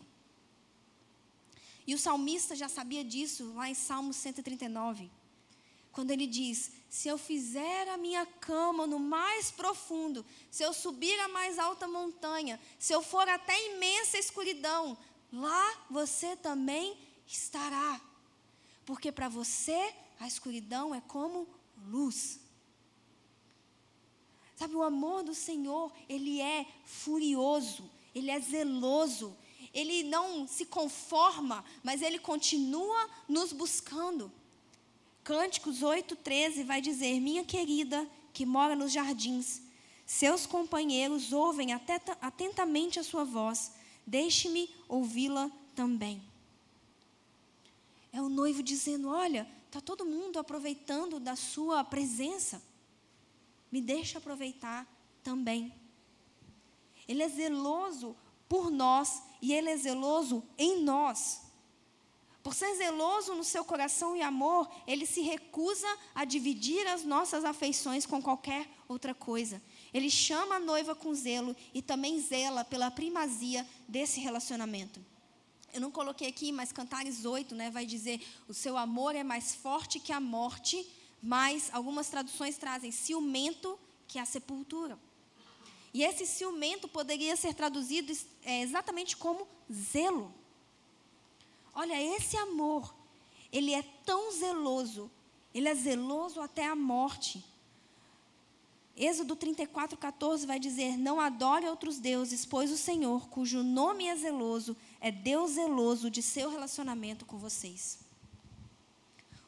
[1.86, 5.12] E o salmista já sabia disso lá em Salmo 139,
[5.91, 11.19] quando ele diz: Se eu fizer a minha cama no mais profundo, se eu subir
[11.19, 14.98] a mais alta montanha, se eu for até imensa escuridão,
[15.32, 18.00] lá você também estará.
[18.86, 21.48] Porque para você a escuridão é como
[21.88, 22.39] luz.
[24.56, 29.36] Sabe, o amor do Senhor, ele é furioso, ele é zeloso,
[29.74, 34.32] ele não se conforma, mas ele continua nos buscando.
[35.24, 39.62] Cânticos 8:13 vai dizer: "Minha querida, que mora nos jardins,
[40.06, 43.72] seus companheiros ouvem atentamente a sua voz.
[44.06, 46.22] Deixe-me ouvi-la também."
[48.12, 52.62] É o noivo dizendo: "Olha, tá todo mundo aproveitando da sua presença.
[53.72, 54.86] Me deixa aproveitar
[55.24, 55.74] também."
[57.08, 58.16] Ele é zeloso
[58.48, 61.42] por nós e Ele é zeloso em nós.
[62.42, 67.44] Por ser zeloso no seu coração e amor, Ele se recusa a dividir as nossas
[67.44, 69.62] afeições com qualquer outra coisa.
[69.94, 75.04] Ele chama a noiva com zelo e também zela pela primazia desse relacionamento.
[75.74, 79.54] Eu não coloquei aqui, mas Cantares 8 né, vai dizer: o seu amor é mais
[79.54, 80.90] forte que a morte,
[81.22, 83.78] mas algumas traduções trazem ciumento
[84.08, 84.98] que a sepultura.
[85.94, 88.12] E esse ciumento poderia ser traduzido
[88.44, 90.34] é, exatamente como zelo.
[91.74, 92.94] Olha, esse amor,
[93.52, 95.12] ele é tão zeloso,
[95.54, 97.46] ele é zeloso até a morte.
[98.96, 104.16] Êxodo 34, 14 vai dizer: Não adore outros deuses, pois o Senhor, cujo nome é
[104.16, 108.00] zeloso, é Deus zeloso de seu relacionamento com vocês.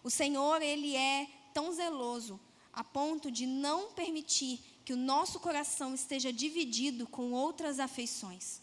[0.03, 2.39] O Senhor, ele é tão zeloso
[2.71, 8.61] a ponto de não permitir que o nosso coração esteja dividido com outras afeições.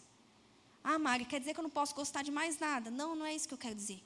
[0.81, 2.89] Ah, Mari, quer dizer que eu não posso gostar de mais nada?
[2.89, 4.01] Não, não é isso que eu quero dizer.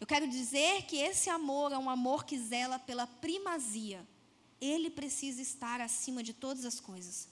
[0.00, 4.04] Eu quero dizer que esse amor é um amor que zela pela primazia.
[4.60, 7.28] Ele precisa estar acima de todas as coisas.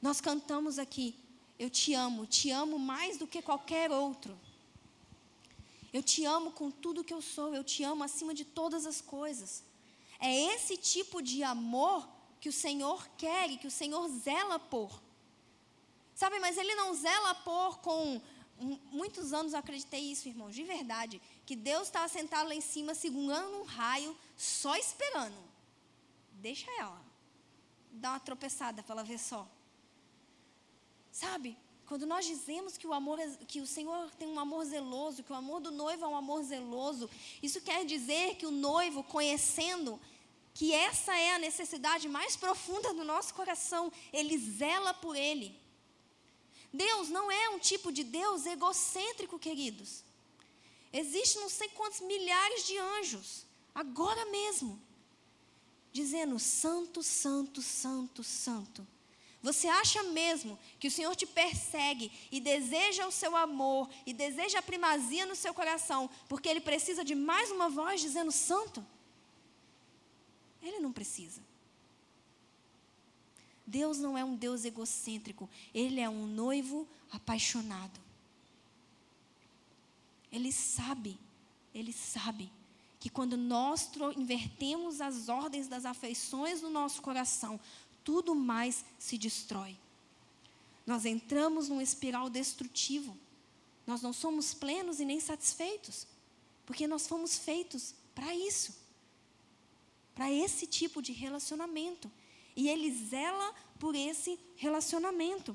[0.00, 1.14] Nós cantamos aqui,
[1.58, 4.38] eu te amo, te amo mais do que qualquer outro.
[5.92, 9.00] Eu te amo com tudo que eu sou, eu te amo acima de todas as
[9.00, 9.62] coisas.
[10.18, 15.02] É esse tipo de amor que o Senhor quer e que o Senhor zela por.
[16.14, 18.20] Sabe, mas Ele não zela por com.
[18.90, 21.20] Muitos anos eu acreditei isso, irmãos, de verdade.
[21.44, 25.36] Que Deus estava sentado lá em cima, segurando um raio, só esperando.
[26.32, 27.04] Deixa ela.
[27.92, 29.46] Dá uma tropeçada para ela ver só.
[31.12, 31.56] Sabe?
[31.86, 35.32] Quando nós dizemos que o amor, é, que o Senhor tem um amor zeloso, que
[35.32, 37.08] o amor do noivo é um amor zeloso,
[37.42, 40.00] isso quer dizer que o noivo, conhecendo
[40.56, 45.48] que essa é a necessidade mais profunda do nosso coração, ele zela por ele.
[46.72, 50.02] Deus não é um tipo de Deus egocêntrico, queridos.
[50.90, 54.80] Existem não sei quantos milhares de anjos, agora mesmo,
[55.92, 58.86] dizendo: Santo, Santo, Santo, Santo
[59.42, 64.58] você acha mesmo que o Senhor te persegue e deseja o seu amor e deseja
[64.58, 68.84] a primazia no seu coração, porque Ele precisa de mais uma voz dizendo santo?
[70.66, 71.40] Ele não precisa.
[73.66, 78.00] Deus não é um Deus egocêntrico, Ele é um noivo apaixonado.
[80.30, 81.18] Ele sabe,
[81.74, 82.50] Ele sabe
[83.00, 87.60] que quando nós invertemos as ordens das afeições no nosso coração,
[88.04, 89.76] tudo mais se destrói.
[90.86, 93.16] Nós entramos num espiral destrutivo.
[93.86, 96.06] Nós não somos plenos e nem satisfeitos,
[96.64, 98.74] porque nós fomos feitos para isso,
[100.16, 102.10] para esse tipo de relacionamento.
[102.56, 105.54] E Ele zela por esse relacionamento.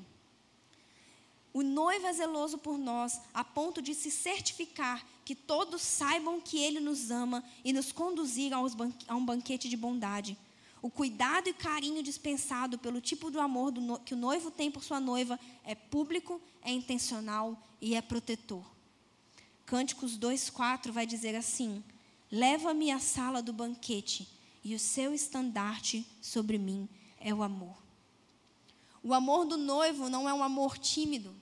[1.51, 6.57] O noivo é zeloso por nós, a ponto de se certificar que todos saibam que
[6.57, 10.37] Ele nos ama e nos conduzir a um banquete de bondade.
[10.81, 13.73] O cuidado e carinho dispensado pelo tipo de amor
[14.05, 18.65] que o noivo tem por sua noiva é público, é intencional e é protetor.
[19.65, 21.83] Cânticos 2,4 vai dizer assim:
[22.31, 24.27] Leva-me à sala do banquete,
[24.63, 26.87] e o seu estandarte sobre mim
[27.19, 27.77] é o amor.
[29.03, 31.35] O amor do noivo não é um amor tímido.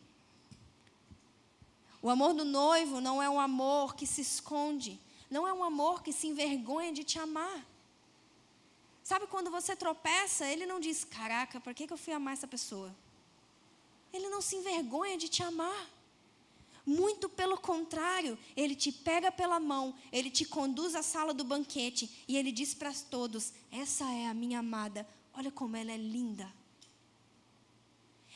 [2.01, 4.99] O amor do noivo não é um amor que se esconde.
[5.29, 7.65] Não é um amor que se envergonha de te amar.
[9.03, 12.95] Sabe quando você tropeça, ele não diz: Caraca, por que, eu fui amar essa pessoa?
[14.13, 15.87] Ele não se envergonha de te amar.
[16.85, 22.23] Muito pelo contrário, ele te pega pela mão, ele te conduz à sala do banquete
[22.27, 26.51] e ele diz para todos: Essa é a minha amada, olha como ela é linda.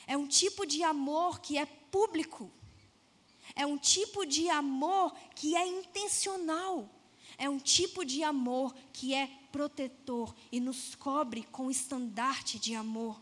[0.05, 2.51] É um tipo de amor que é público,
[3.55, 6.89] é um tipo de amor que é intencional,
[7.37, 13.21] é um tipo de amor que é protetor e nos cobre com estandarte de amor.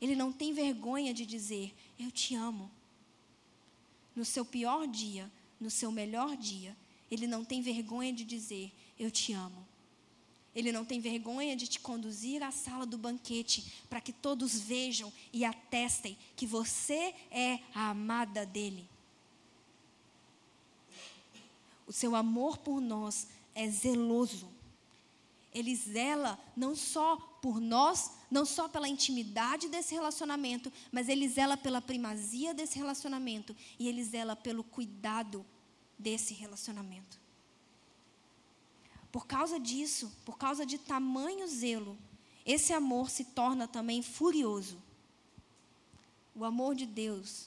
[0.00, 2.70] Ele não tem vergonha de dizer: Eu te amo.
[4.14, 6.76] No seu pior dia, no seu melhor dia,
[7.10, 9.66] ele não tem vergonha de dizer: Eu te amo.
[10.54, 15.10] Ele não tem vergonha de te conduzir à sala do banquete para que todos vejam
[15.32, 18.86] e atestem que você é a amada dele.
[21.86, 24.48] O seu amor por nós é zeloso.
[25.54, 31.56] Ele zela não só por nós, não só pela intimidade desse relacionamento, mas ele zela
[31.56, 35.44] pela primazia desse relacionamento e ele zela pelo cuidado
[35.98, 37.20] desse relacionamento.
[39.10, 41.98] Por causa disso, por causa de tamanho zelo,
[42.46, 44.82] esse amor se torna também furioso.
[46.34, 47.46] O amor de Deus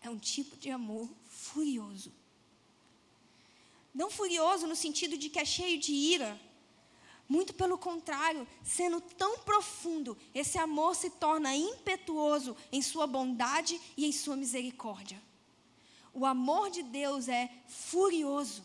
[0.00, 2.10] é um tipo de amor furioso.
[3.94, 6.40] Não furioso no sentido de que é cheio de ira.
[7.28, 14.04] Muito pelo contrário, sendo tão profundo, esse amor se torna impetuoso em sua bondade e
[14.04, 15.20] em sua misericórdia.
[16.12, 18.62] O amor de Deus é furioso.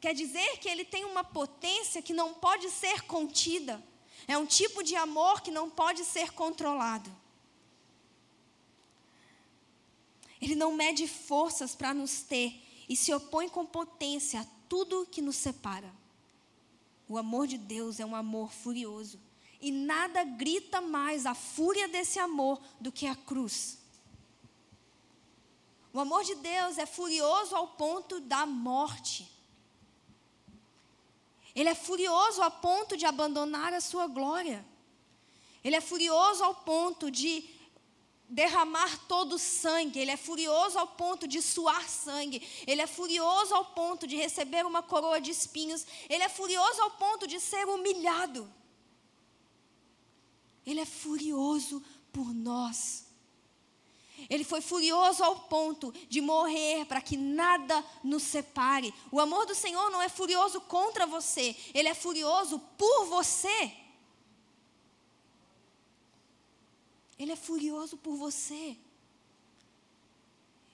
[0.00, 3.82] Quer dizer que ele tem uma potência que não pode ser contida.
[4.28, 7.10] É um tipo de amor que não pode ser controlado.
[10.40, 15.20] Ele não mede forças para nos ter, e se opõe com potência a tudo que
[15.20, 15.92] nos separa.
[17.08, 19.18] O amor de Deus é um amor furioso.
[19.60, 23.78] E nada grita mais a fúria desse amor do que a cruz.
[25.92, 29.28] O amor de Deus é furioso ao ponto da morte.
[31.54, 34.64] Ele é furioso ao ponto de abandonar a sua glória.
[35.64, 37.57] Ele é furioso ao ponto de
[38.28, 43.54] derramar todo o sangue, ele é furioso ao ponto de suar sangue, ele é furioso
[43.54, 47.66] ao ponto de receber uma coroa de espinhos, ele é furioso ao ponto de ser
[47.66, 48.50] humilhado.
[50.66, 53.06] Ele é furioso por nós.
[54.28, 58.92] Ele foi furioso ao ponto de morrer para que nada nos separe.
[59.10, 63.87] O amor do Senhor não é furioso contra você, ele é furioso por você.
[67.18, 68.76] Ele é furioso por você.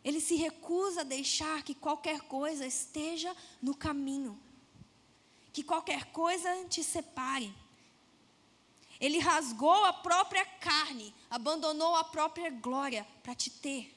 [0.04, 4.38] Ele se recusa a deixar que qualquer coisa esteja no caminho,
[5.52, 7.54] que qualquer coisa te separe.
[9.00, 13.94] Ele rasgou a própria carne, abandonou a própria glória para te ter.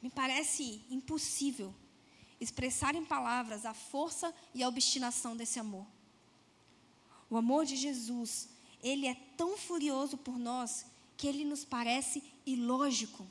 [0.00, 1.74] Me parece impossível
[2.40, 5.86] expressar em palavras a força e a obstinação desse amor.
[7.32, 8.50] O amor de Jesus,
[8.82, 10.84] ele é tão furioso por nós
[11.16, 13.26] que ele nos parece ilógico.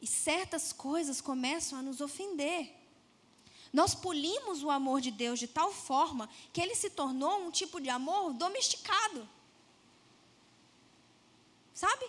[0.00, 2.72] E certas coisas começam a nos ofender.
[3.72, 7.80] Nós polimos o amor de Deus de tal forma que ele se tornou um tipo
[7.80, 9.28] de amor domesticado.
[11.74, 12.08] Sabe?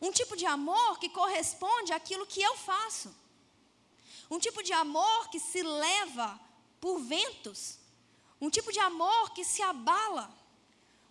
[0.00, 3.12] Um tipo de amor que corresponde àquilo que eu faço.
[4.30, 6.38] Um tipo de amor que se leva
[6.80, 7.84] por ventos.
[8.40, 10.30] Um tipo de amor que se abala.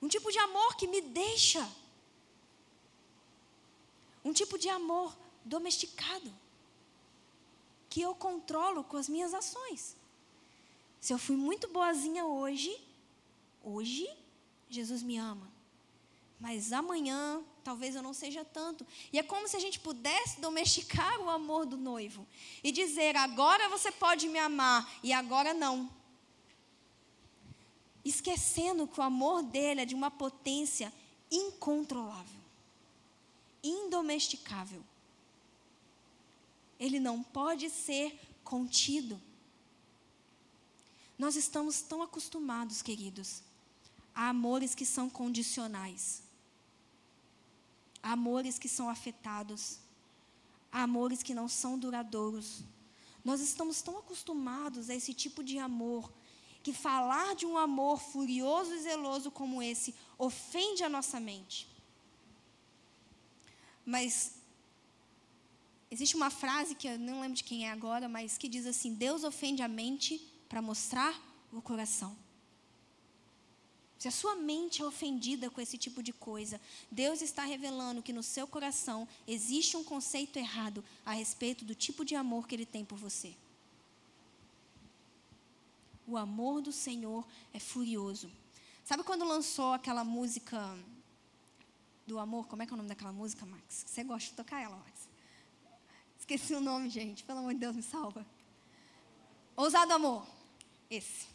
[0.01, 1.67] Um tipo de amor que me deixa.
[4.23, 6.33] Um tipo de amor domesticado
[7.89, 9.95] que eu controlo com as minhas ações.
[10.99, 12.75] Se eu fui muito boazinha hoje,
[13.63, 14.09] hoje
[14.69, 15.49] Jesus me ama.
[16.39, 18.85] Mas amanhã talvez eu não seja tanto.
[19.13, 22.27] E é como se a gente pudesse domesticar o amor do noivo
[22.63, 25.89] e dizer: agora você pode me amar e agora não.
[28.05, 30.93] Esquecendo que o amor dele é de uma potência
[31.29, 32.39] incontrolável,
[33.61, 34.81] indomesticável
[36.79, 39.19] ele não pode ser contido.
[41.17, 43.41] Nós estamos tão acostumados, queridos,
[44.13, 46.21] a amores que são condicionais,
[48.03, 49.79] a amores que são afetados,
[50.71, 52.61] a amores que não são duradouros.
[53.23, 56.11] Nós estamos tão acostumados a esse tipo de amor
[56.65, 61.67] que falar de um amor furioso e zeloso como esse ofende a nossa mente.
[63.85, 64.33] Mas
[65.91, 68.93] Existe uma frase que eu não lembro de quem é agora, mas que diz assim:
[68.93, 71.13] Deus ofende a mente para mostrar
[71.53, 72.17] o coração.
[73.97, 76.59] Se a sua mente é ofendida com esse tipo de coisa,
[76.91, 82.03] Deus está revelando que no seu coração existe um conceito errado a respeito do tipo
[82.03, 83.33] de amor que Ele tem por você.
[86.07, 88.31] O amor do Senhor é furioso.
[88.83, 90.77] Sabe quando lançou aquela música
[92.05, 92.47] do amor?
[92.47, 93.85] Como é que é o nome daquela música, Max?
[93.87, 95.09] Você gosta de tocar ela, Max?
[96.19, 97.23] Esqueci o nome, gente.
[97.23, 98.25] Pelo amor de Deus, me salva.
[99.55, 100.25] Ousado Amor.
[100.89, 101.27] Esse.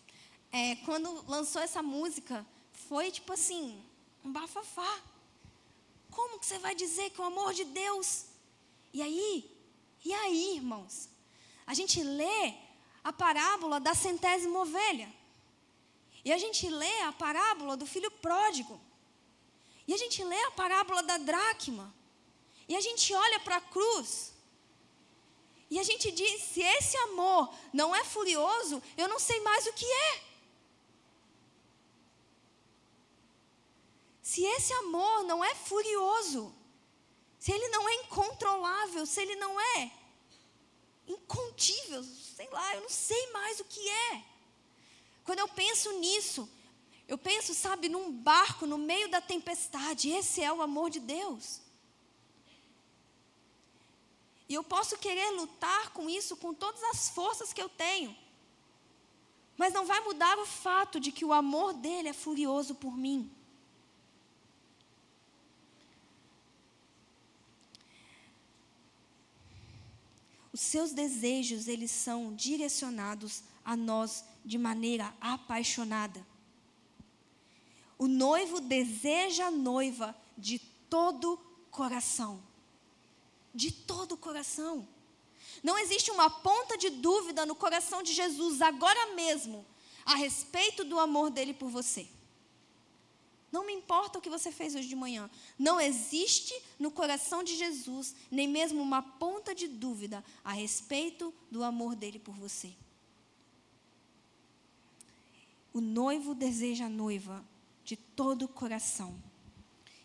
[0.53, 3.83] É, quando lançou essa música, foi tipo assim,
[4.25, 5.01] um bafafá.
[6.11, 8.27] Como que você vai dizer que o amor de Deus?
[8.93, 9.51] E aí,
[10.05, 11.09] e aí, irmãos?
[11.66, 12.55] A gente lê
[13.03, 15.12] a parábola da centésima ovelha.
[16.24, 18.80] E a gente lê a parábola do filho pródigo.
[19.88, 21.92] E a gente lê a parábola da dracma.
[22.68, 24.32] E a gente olha para a cruz
[25.70, 29.72] e a gente diz: se esse amor não é furioso, eu não sei mais o
[29.72, 30.22] que é.
[34.20, 36.53] Se esse amor não é furioso,
[37.38, 39.92] se ele não é incontrolável, se ele não é
[41.07, 42.05] incontível,
[42.41, 44.24] sei lá, eu não sei mais o que é.
[45.24, 46.49] Quando eu penso nisso,
[47.07, 50.09] eu penso, sabe, num barco no meio da tempestade.
[50.09, 51.61] Esse é o amor de Deus.
[54.49, 58.16] E eu posso querer lutar com isso com todas as forças que eu tenho.
[59.59, 63.30] Mas não vai mudar o fato de que o amor dele é furioso por mim.
[70.61, 76.27] Os seus desejos, eles são direcionados a nós de maneira apaixonada.
[77.99, 80.59] O noivo deseja a noiva de
[80.89, 81.39] todo
[81.71, 82.43] coração
[83.55, 84.87] de todo coração.
[85.63, 89.67] Não existe uma ponta de dúvida no coração de Jesus agora mesmo
[90.05, 92.09] a respeito do amor dele por você.
[93.51, 95.28] Não me importa o que você fez hoje de manhã.
[95.59, 101.64] Não existe no coração de Jesus nem mesmo uma ponta de dúvida a respeito do
[101.64, 102.72] amor dele por você.
[105.72, 107.44] O noivo deseja a noiva
[107.84, 109.20] de todo o coração.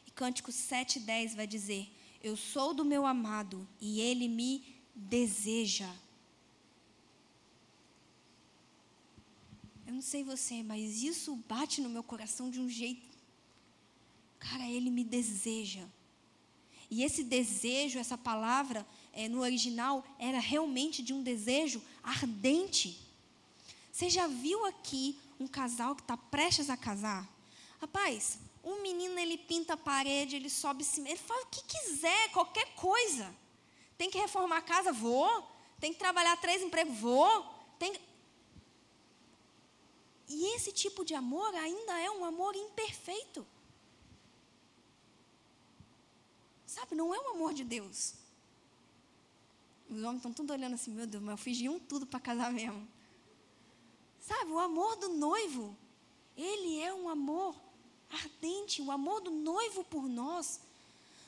[0.08, 1.92] E Cântico 7,10 vai dizer:
[2.26, 5.94] eu sou do meu amado e ele me deseja.
[9.86, 13.15] Eu não sei você, mas isso bate no meu coração de um jeito
[14.50, 15.86] Cara, Ele me deseja.
[16.90, 23.00] E esse desejo, essa palavra, é, no original, era realmente de um desejo ardente.
[23.92, 27.28] Você já viu aqui um casal que está prestes a casar?
[27.82, 32.32] Rapaz, o menino ele pinta a parede, ele sobe cima, ele faz o que quiser,
[32.32, 33.36] qualquer coisa.
[33.98, 35.48] Tem que reformar a casa, vou.
[35.80, 37.46] Tem que trabalhar três empregos, vou.
[37.80, 37.96] Tem...
[40.28, 43.46] E esse tipo de amor ainda é um amor imperfeito.
[46.76, 48.16] Sabe, não é o amor de Deus.
[49.90, 52.20] Os homens estão tudo olhando assim, meu Deus, mas eu fiz de um tudo para
[52.20, 52.86] casar mesmo.
[54.20, 55.74] Sabe, o amor do noivo,
[56.36, 57.56] ele é um amor
[58.10, 60.60] ardente, o amor do noivo por nós.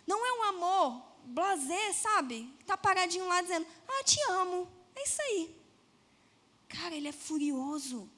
[0.05, 2.53] Não é um amor blazer, sabe?
[2.59, 4.67] Está paradinho lá dizendo, ah, te amo.
[4.97, 5.55] É isso aí.
[6.67, 8.09] Cara, ele é furioso.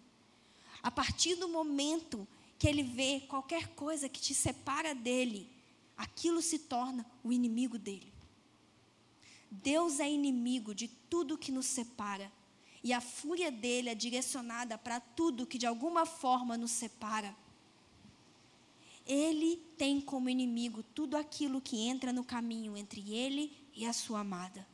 [0.81, 2.27] A partir do momento
[2.57, 5.58] que ele vê qualquer coisa que te separa dele,
[5.99, 8.11] aquilo se torna o inimigo dele.
[9.51, 12.31] Deus é inimigo de tudo que nos separa.
[12.81, 17.35] E a fúria dele é direcionada para tudo que de alguma forma nos separa.
[19.05, 24.21] Ele tem como inimigo tudo aquilo que entra no caminho entre ele e a sua
[24.21, 24.65] amada.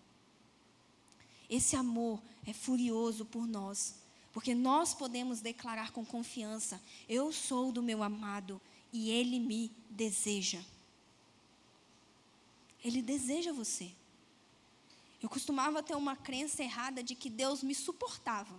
[1.50, 3.96] Esse amor é furioso por nós,
[4.32, 8.62] porque nós podemos declarar com confiança: Eu sou do meu amado
[8.94, 10.62] e ele me deseja.
[12.86, 13.92] Ele deseja você.
[15.20, 18.56] Eu costumava ter uma crença errada de que Deus me suportava.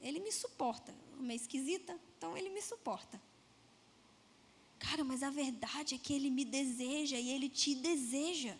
[0.00, 0.94] Ele me suporta.
[1.18, 3.20] Meio esquisita, então ele me suporta.
[4.78, 8.56] Cara, mas a verdade é que ele me deseja e ele te deseja.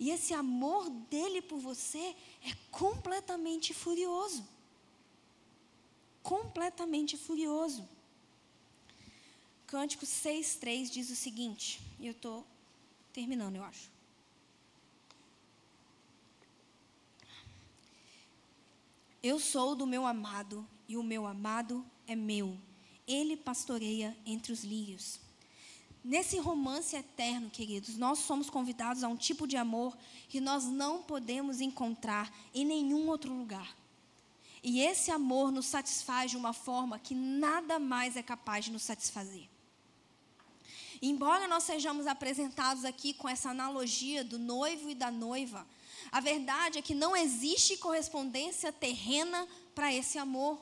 [0.00, 4.48] E esse amor dele por você é completamente furioso.
[6.22, 7.86] Completamente furioso.
[9.66, 12.46] Cântico 6,3 diz o seguinte, e eu estou
[13.12, 13.90] terminando, eu acho.
[19.20, 22.56] Eu sou do meu amado, e o meu amado é meu.
[23.08, 25.18] Ele pastoreia entre os lírios.
[26.04, 29.98] Nesse romance eterno, queridos, nós somos convidados a um tipo de amor
[30.28, 33.76] que nós não podemos encontrar em nenhum outro lugar.
[34.62, 38.82] E esse amor nos satisfaz de uma forma que nada mais é capaz de nos
[38.82, 39.48] satisfazer.
[41.02, 45.66] Embora nós sejamos apresentados aqui com essa analogia do noivo e da noiva,
[46.10, 50.60] a verdade é que não existe correspondência terrena para esse amor.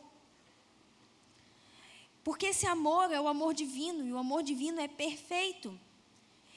[2.22, 5.78] Porque esse amor é o amor divino e o amor divino é perfeito.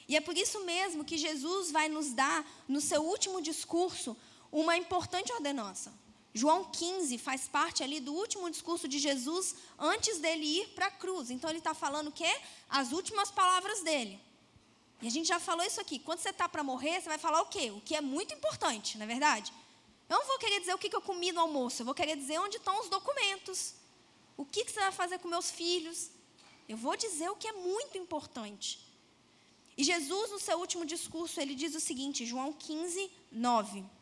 [0.07, 4.15] E é por isso mesmo que Jesus vai nos dar, no seu último discurso,
[4.51, 5.93] uma importante ordenança.
[6.38, 10.92] João 15 faz parte ali do último discurso de Jesus antes dele ir para a
[10.92, 11.32] cruz.
[11.32, 12.32] Então ele está falando o quê?
[12.70, 14.22] As últimas palavras dele.
[15.02, 15.98] E a gente já falou isso aqui.
[15.98, 17.72] Quando você está para morrer, você vai falar o quê?
[17.72, 19.52] O que é muito importante, não é verdade?
[20.08, 22.40] Eu não vou querer dizer o que, eu comi no almoço, eu vou querer dizer
[22.40, 23.74] onde estão os documentos.
[24.38, 26.12] O que você vai fazer com meus filhos?
[26.70, 28.80] Eu vou dizer o que é muito importante.
[29.76, 33.97] E Jesus, no seu último discurso, ele diz o seguinte, João 15, 9.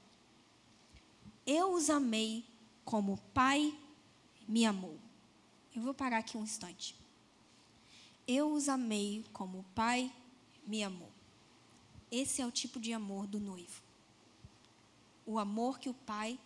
[1.45, 2.45] Eu os amei
[2.83, 3.77] como o Pai
[4.47, 4.99] me amou.
[5.75, 6.95] Eu vou parar aqui um instante.
[8.27, 10.11] Eu os amei como o Pai
[10.65, 11.11] me amou.
[12.11, 13.81] Esse é o tipo de amor do noivo.
[15.25, 16.39] O amor que o pai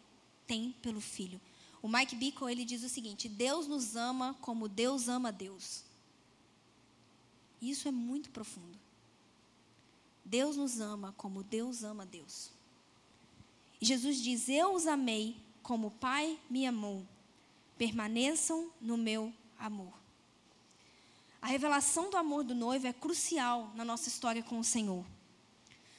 [0.47, 1.39] tem pelo filho.
[1.82, 5.84] O Mike Bickle ele diz o seguinte: Deus nos ama como Deus ama Deus.
[7.62, 8.80] Isso é muito profundo.
[10.24, 12.52] Deus nos ama como Deus ama Deus.
[13.80, 17.05] Jesus diz: Eu os amei como o Pai me amou.
[17.77, 19.93] Permaneçam no meu amor.
[21.41, 25.05] A revelação do amor do noivo é crucial na nossa história com o Senhor.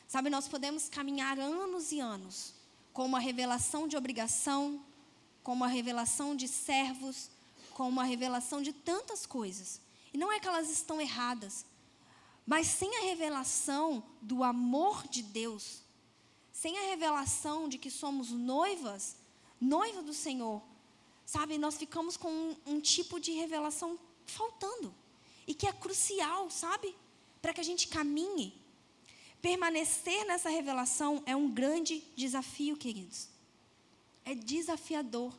[0.06, 2.52] Sabe, nós podemos caminhar anos e anos
[2.92, 4.84] com uma revelação de obrigação,
[5.42, 7.30] com uma revelação de servos,
[7.72, 9.80] com uma revelação de tantas coisas.
[10.12, 11.64] E não é que elas estão erradas,
[12.44, 15.82] mas sem a revelação do amor de Deus,
[16.60, 19.16] sem a revelação de que somos noivas,
[19.58, 20.60] noiva do Senhor,
[21.24, 24.94] sabe, nós ficamos com um, um tipo de revelação faltando
[25.46, 26.94] e que é crucial, sabe?
[27.40, 28.52] Para que a gente caminhe.
[29.40, 33.28] Permanecer nessa revelação é um grande desafio, queridos.
[34.26, 35.32] É desafiador.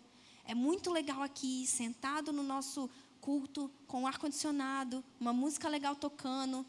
[0.43, 2.89] É muito legal aqui, sentado no nosso
[3.21, 6.65] culto, com ar-condicionado, uma música legal tocando.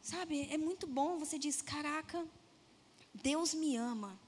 [0.00, 1.18] Sabe, é muito bom.
[1.18, 2.26] Você diz: Caraca,
[3.22, 4.18] Deus me ama.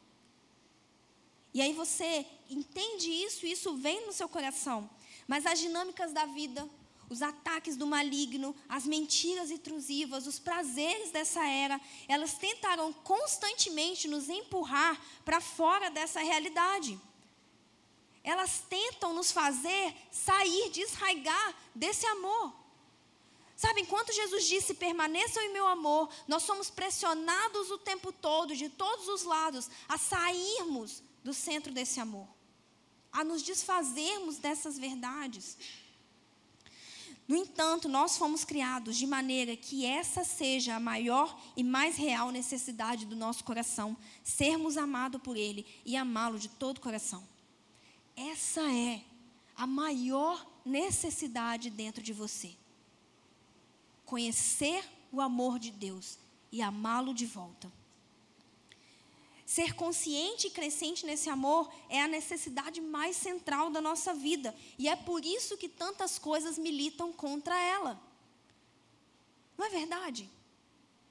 [1.53, 4.89] E aí você entende isso e isso vem no seu coração.
[5.27, 6.69] Mas as dinâmicas da vida,
[7.09, 14.29] os ataques do maligno, as mentiras intrusivas, os prazeres dessa era, elas tentarão constantemente nos
[14.29, 16.99] empurrar para fora dessa realidade.
[18.23, 22.68] Elas tentam nos fazer sair, desraigar desse amor.
[23.59, 28.69] Sabe, enquanto Jesus disse: permaneçam em meu amor, nós somos pressionados o tempo todo, de
[28.69, 32.29] todos os lados, a sairmos do centro desse amor,
[33.11, 35.59] a nos desfazermos dessas verdades.
[37.27, 42.31] No entanto, nós fomos criados de maneira que essa seja a maior e mais real
[42.31, 47.29] necessidade do nosso coração, sermos amados por Ele e amá-lo de todo o coração.
[48.17, 49.03] Essa é
[49.57, 52.57] a maior necessidade dentro de você.
[54.09, 54.83] Conhecer
[55.13, 56.19] o amor de Deus
[56.51, 57.71] e amá-lo de volta.
[59.45, 64.57] Ser consciente e crescente nesse amor é a necessidade mais central da nossa vida.
[64.79, 68.01] E é por isso que tantas coisas militam contra ela.
[69.59, 70.27] Não é verdade?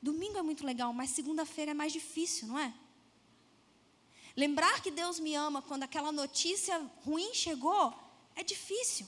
[0.01, 2.73] Domingo é muito legal, mas segunda-feira é mais difícil, não é?
[4.35, 7.93] Lembrar que Deus me ama quando aquela notícia ruim chegou
[8.35, 9.05] é difícil.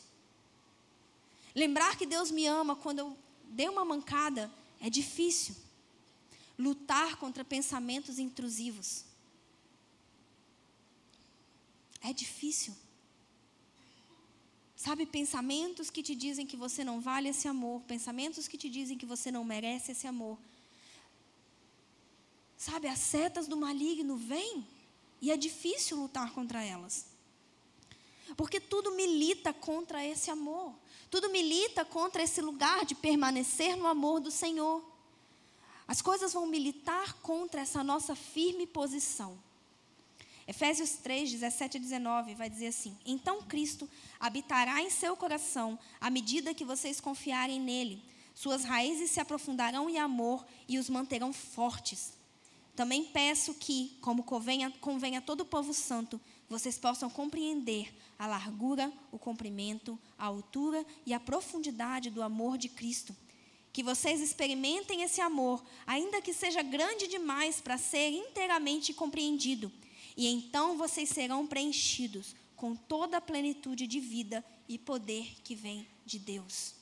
[1.55, 3.17] Lembrar que Deus me ama quando eu
[3.49, 5.55] dei uma mancada é difícil.
[6.57, 9.05] Lutar contra pensamentos intrusivos
[12.01, 12.75] é difícil.
[14.75, 18.97] Sabe, pensamentos que te dizem que você não vale esse amor, pensamentos que te dizem
[18.97, 20.37] que você não merece esse amor.
[22.57, 24.65] Sabe, as setas do maligno vêm
[25.21, 27.09] e é difícil lutar contra elas.
[28.36, 30.73] Porque tudo milita contra esse amor.
[31.09, 34.84] Tudo milita contra esse lugar de permanecer no amor do Senhor.
[35.88, 39.38] As coisas vão militar contra essa nossa firme posição.
[40.47, 46.09] Efésios 3, 17 e 19 vai dizer assim: Então Cristo habitará em seu coração à
[46.09, 48.03] medida que vocês confiarem nele.
[48.36, 52.13] Suas raízes se aprofundarão em amor e os manterão fortes.
[52.75, 56.19] Também peço que, como convém a, convém a todo o povo santo,
[56.49, 62.67] vocês possam compreender a largura, o comprimento, a altura e a profundidade do amor de
[62.67, 63.15] Cristo.
[63.71, 69.71] Que vocês experimentem esse amor, ainda que seja grande demais para ser inteiramente compreendido
[70.19, 75.87] e então vocês serão preenchidos com toda a plenitude de vida e poder que vem
[76.05, 76.75] de Deus.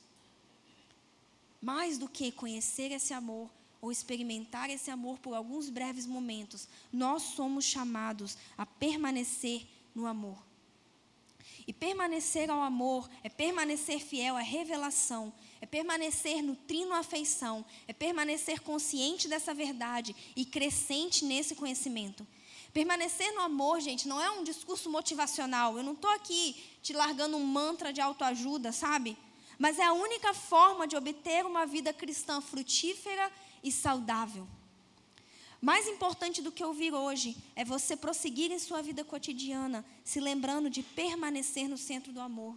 [1.62, 3.48] Mais do que conhecer esse amor
[3.80, 10.48] ou experimentar esse amor por alguns breves momentos, nós somos chamados a permanecer no amor.
[11.66, 17.92] E permanecer ao amor é permanecer fiel à revelação, é permanecer nutrindo a afeição, é
[17.92, 22.26] permanecer consciente dessa verdade e crescente nesse conhecimento.
[22.72, 25.76] Permanecer no amor, gente, não é um discurso motivacional.
[25.76, 29.16] Eu não estou aqui te largando um mantra de autoajuda, sabe?
[29.58, 33.30] Mas é a única forma de obter uma vida cristã frutífera
[33.62, 34.46] e saudável.
[35.60, 40.70] Mais importante do que ouvir hoje é você prosseguir em sua vida cotidiana, se lembrando
[40.70, 42.56] de permanecer no centro do amor,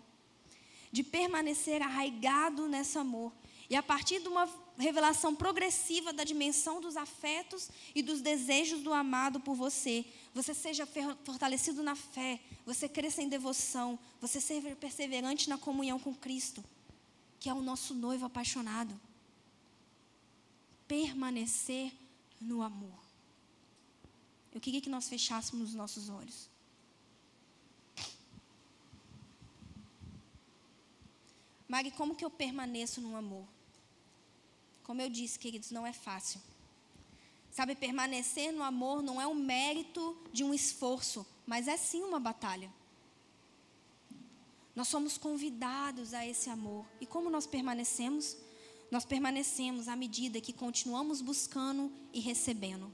[0.91, 3.31] de permanecer arraigado nesse amor.
[3.69, 4.47] E a partir de uma
[4.81, 10.05] revelação progressiva da dimensão dos afetos e dos desejos do amado por você.
[10.33, 10.87] Você seja
[11.23, 16.63] fortalecido na fé, você cresça em devoção, você seja perseverante na comunhão com Cristo,
[17.39, 18.99] que é o nosso noivo apaixonado.
[20.91, 21.93] Permanecer
[22.49, 22.99] no amor.
[24.53, 26.49] Eu queria que nós fechássemos os nossos olhos.
[31.65, 33.47] Mari, como que eu permaneço no amor?
[34.83, 36.41] Como eu disse, queridos, não é fácil.
[37.51, 42.19] Sabe, permanecer no amor não é um mérito de um esforço, mas é sim uma
[42.19, 42.69] batalha.
[44.75, 46.85] Nós somos convidados a esse amor.
[46.99, 48.35] E como nós permanecemos?
[48.91, 52.91] Nós permanecemos à medida que continuamos buscando e recebendo.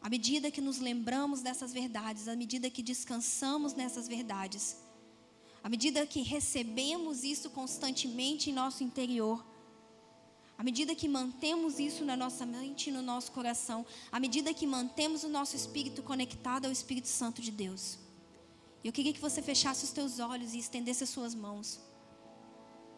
[0.00, 4.76] À medida que nos lembramos dessas verdades, à medida que descansamos nessas verdades,
[5.60, 9.44] à medida que recebemos isso constantemente em nosso interior,
[10.56, 14.68] à medida que mantemos isso na nossa mente e no nosso coração, à medida que
[14.68, 17.98] mantemos o nosso espírito conectado ao Espírito Santo de Deus.
[18.84, 21.80] Eu queria que você fechasse os teus olhos e estendesse as suas mãos.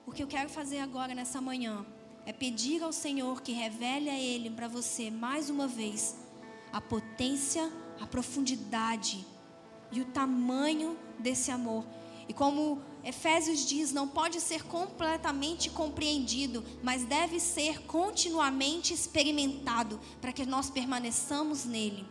[0.06, 1.86] O que eu quero fazer agora nessa manhã
[2.26, 6.16] é pedir ao Senhor que revele a Ele para você mais uma vez
[6.72, 9.26] a potência, a profundidade
[9.90, 11.84] e o tamanho desse amor.
[12.28, 20.32] E como Efésios diz, não pode ser completamente compreendido, mas deve ser continuamente experimentado para
[20.32, 22.06] que nós permaneçamos nele.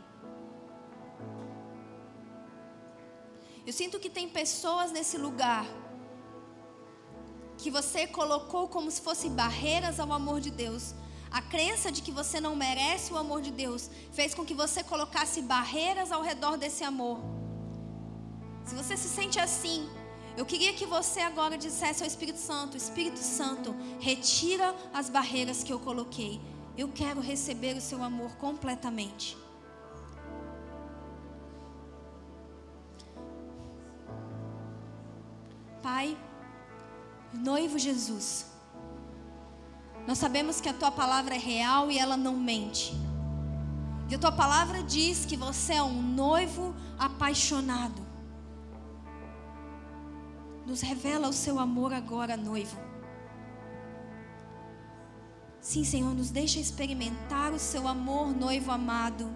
[3.66, 5.66] Eu sinto que tem pessoas nesse lugar
[7.60, 10.96] que você colocou como se fossem barreiras ao amor de Deus.
[11.30, 14.82] A crença de que você não merece o amor de Deus fez com que você
[14.82, 17.20] colocasse barreiras ao redor desse amor.
[18.66, 19.88] Se você se sente assim,
[20.38, 25.74] eu queria que você agora dissesse ao Espírito Santo: Espírito Santo, retira as barreiras que
[25.74, 26.40] eu coloquei.
[26.78, 29.38] Eu quero receber o seu amor completamente.
[35.84, 36.18] Pai,
[37.34, 38.46] noivo Jesus,
[40.08, 42.94] nós sabemos que a tua palavra é real e ela não mente.
[44.10, 48.02] E a tua palavra diz que você é um noivo apaixonado.
[50.66, 52.78] Nos revela o seu amor agora, noivo.
[55.62, 59.30] Sim, Senhor, nos deixa experimentar o seu amor, noivo amado.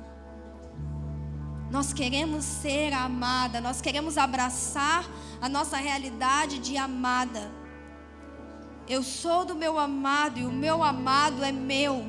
[1.69, 5.05] Nós queremos ser amada, nós queremos abraçar
[5.39, 7.51] a nossa realidade de amada.
[8.87, 12.05] Eu sou do meu amado e o meu amado é meu.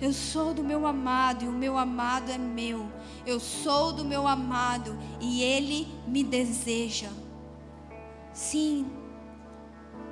[0.00, 2.90] Eu sou do meu amado e o meu amado é meu.
[3.24, 7.08] Eu sou do meu amado e ele me deseja.
[8.32, 8.90] Sim,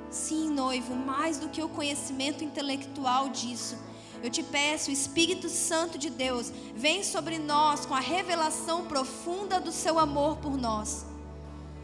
[0.09, 3.77] sim, noivo, mais do que o conhecimento intelectual disso.
[4.23, 9.73] Eu te peço, Espírito Santo de Deus, vem sobre nós com a revelação profunda do
[9.73, 11.10] seu amor por nós.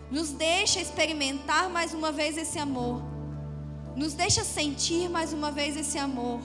[0.10, 3.02] Nos deixa experimentar mais uma vez esse amor.
[3.96, 6.40] Nos deixa sentir mais uma vez esse amor.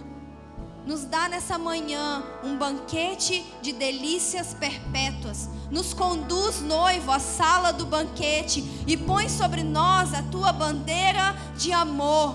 [0.85, 5.49] Nos dá nessa manhã um banquete de delícias perpétuas.
[5.71, 11.73] Nos conduz, noivo, à sala do banquete e põe sobre nós a tua bandeira de
[11.73, 12.35] amor.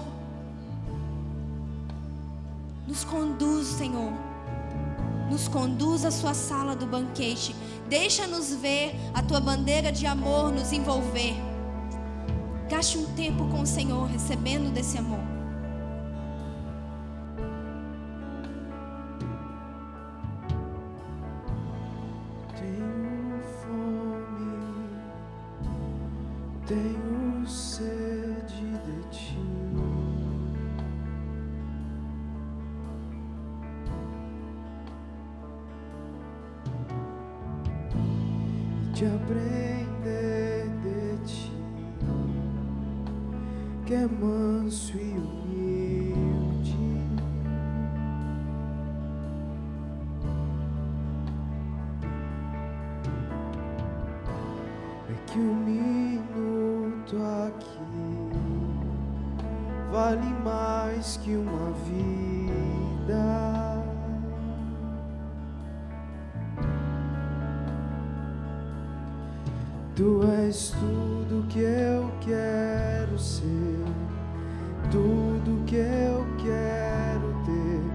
[2.88, 4.14] Nos conduz, Senhor.
[5.30, 7.54] Nos conduz à sua sala do banquete
[7.90, 11.36] Deixa-nos ver a tua bandeira de amor nos envolver.
[12.70, 15.38] Gaste um tempo com o Senhor, recebendo desse amor.
[26.68, 27.07] Tenho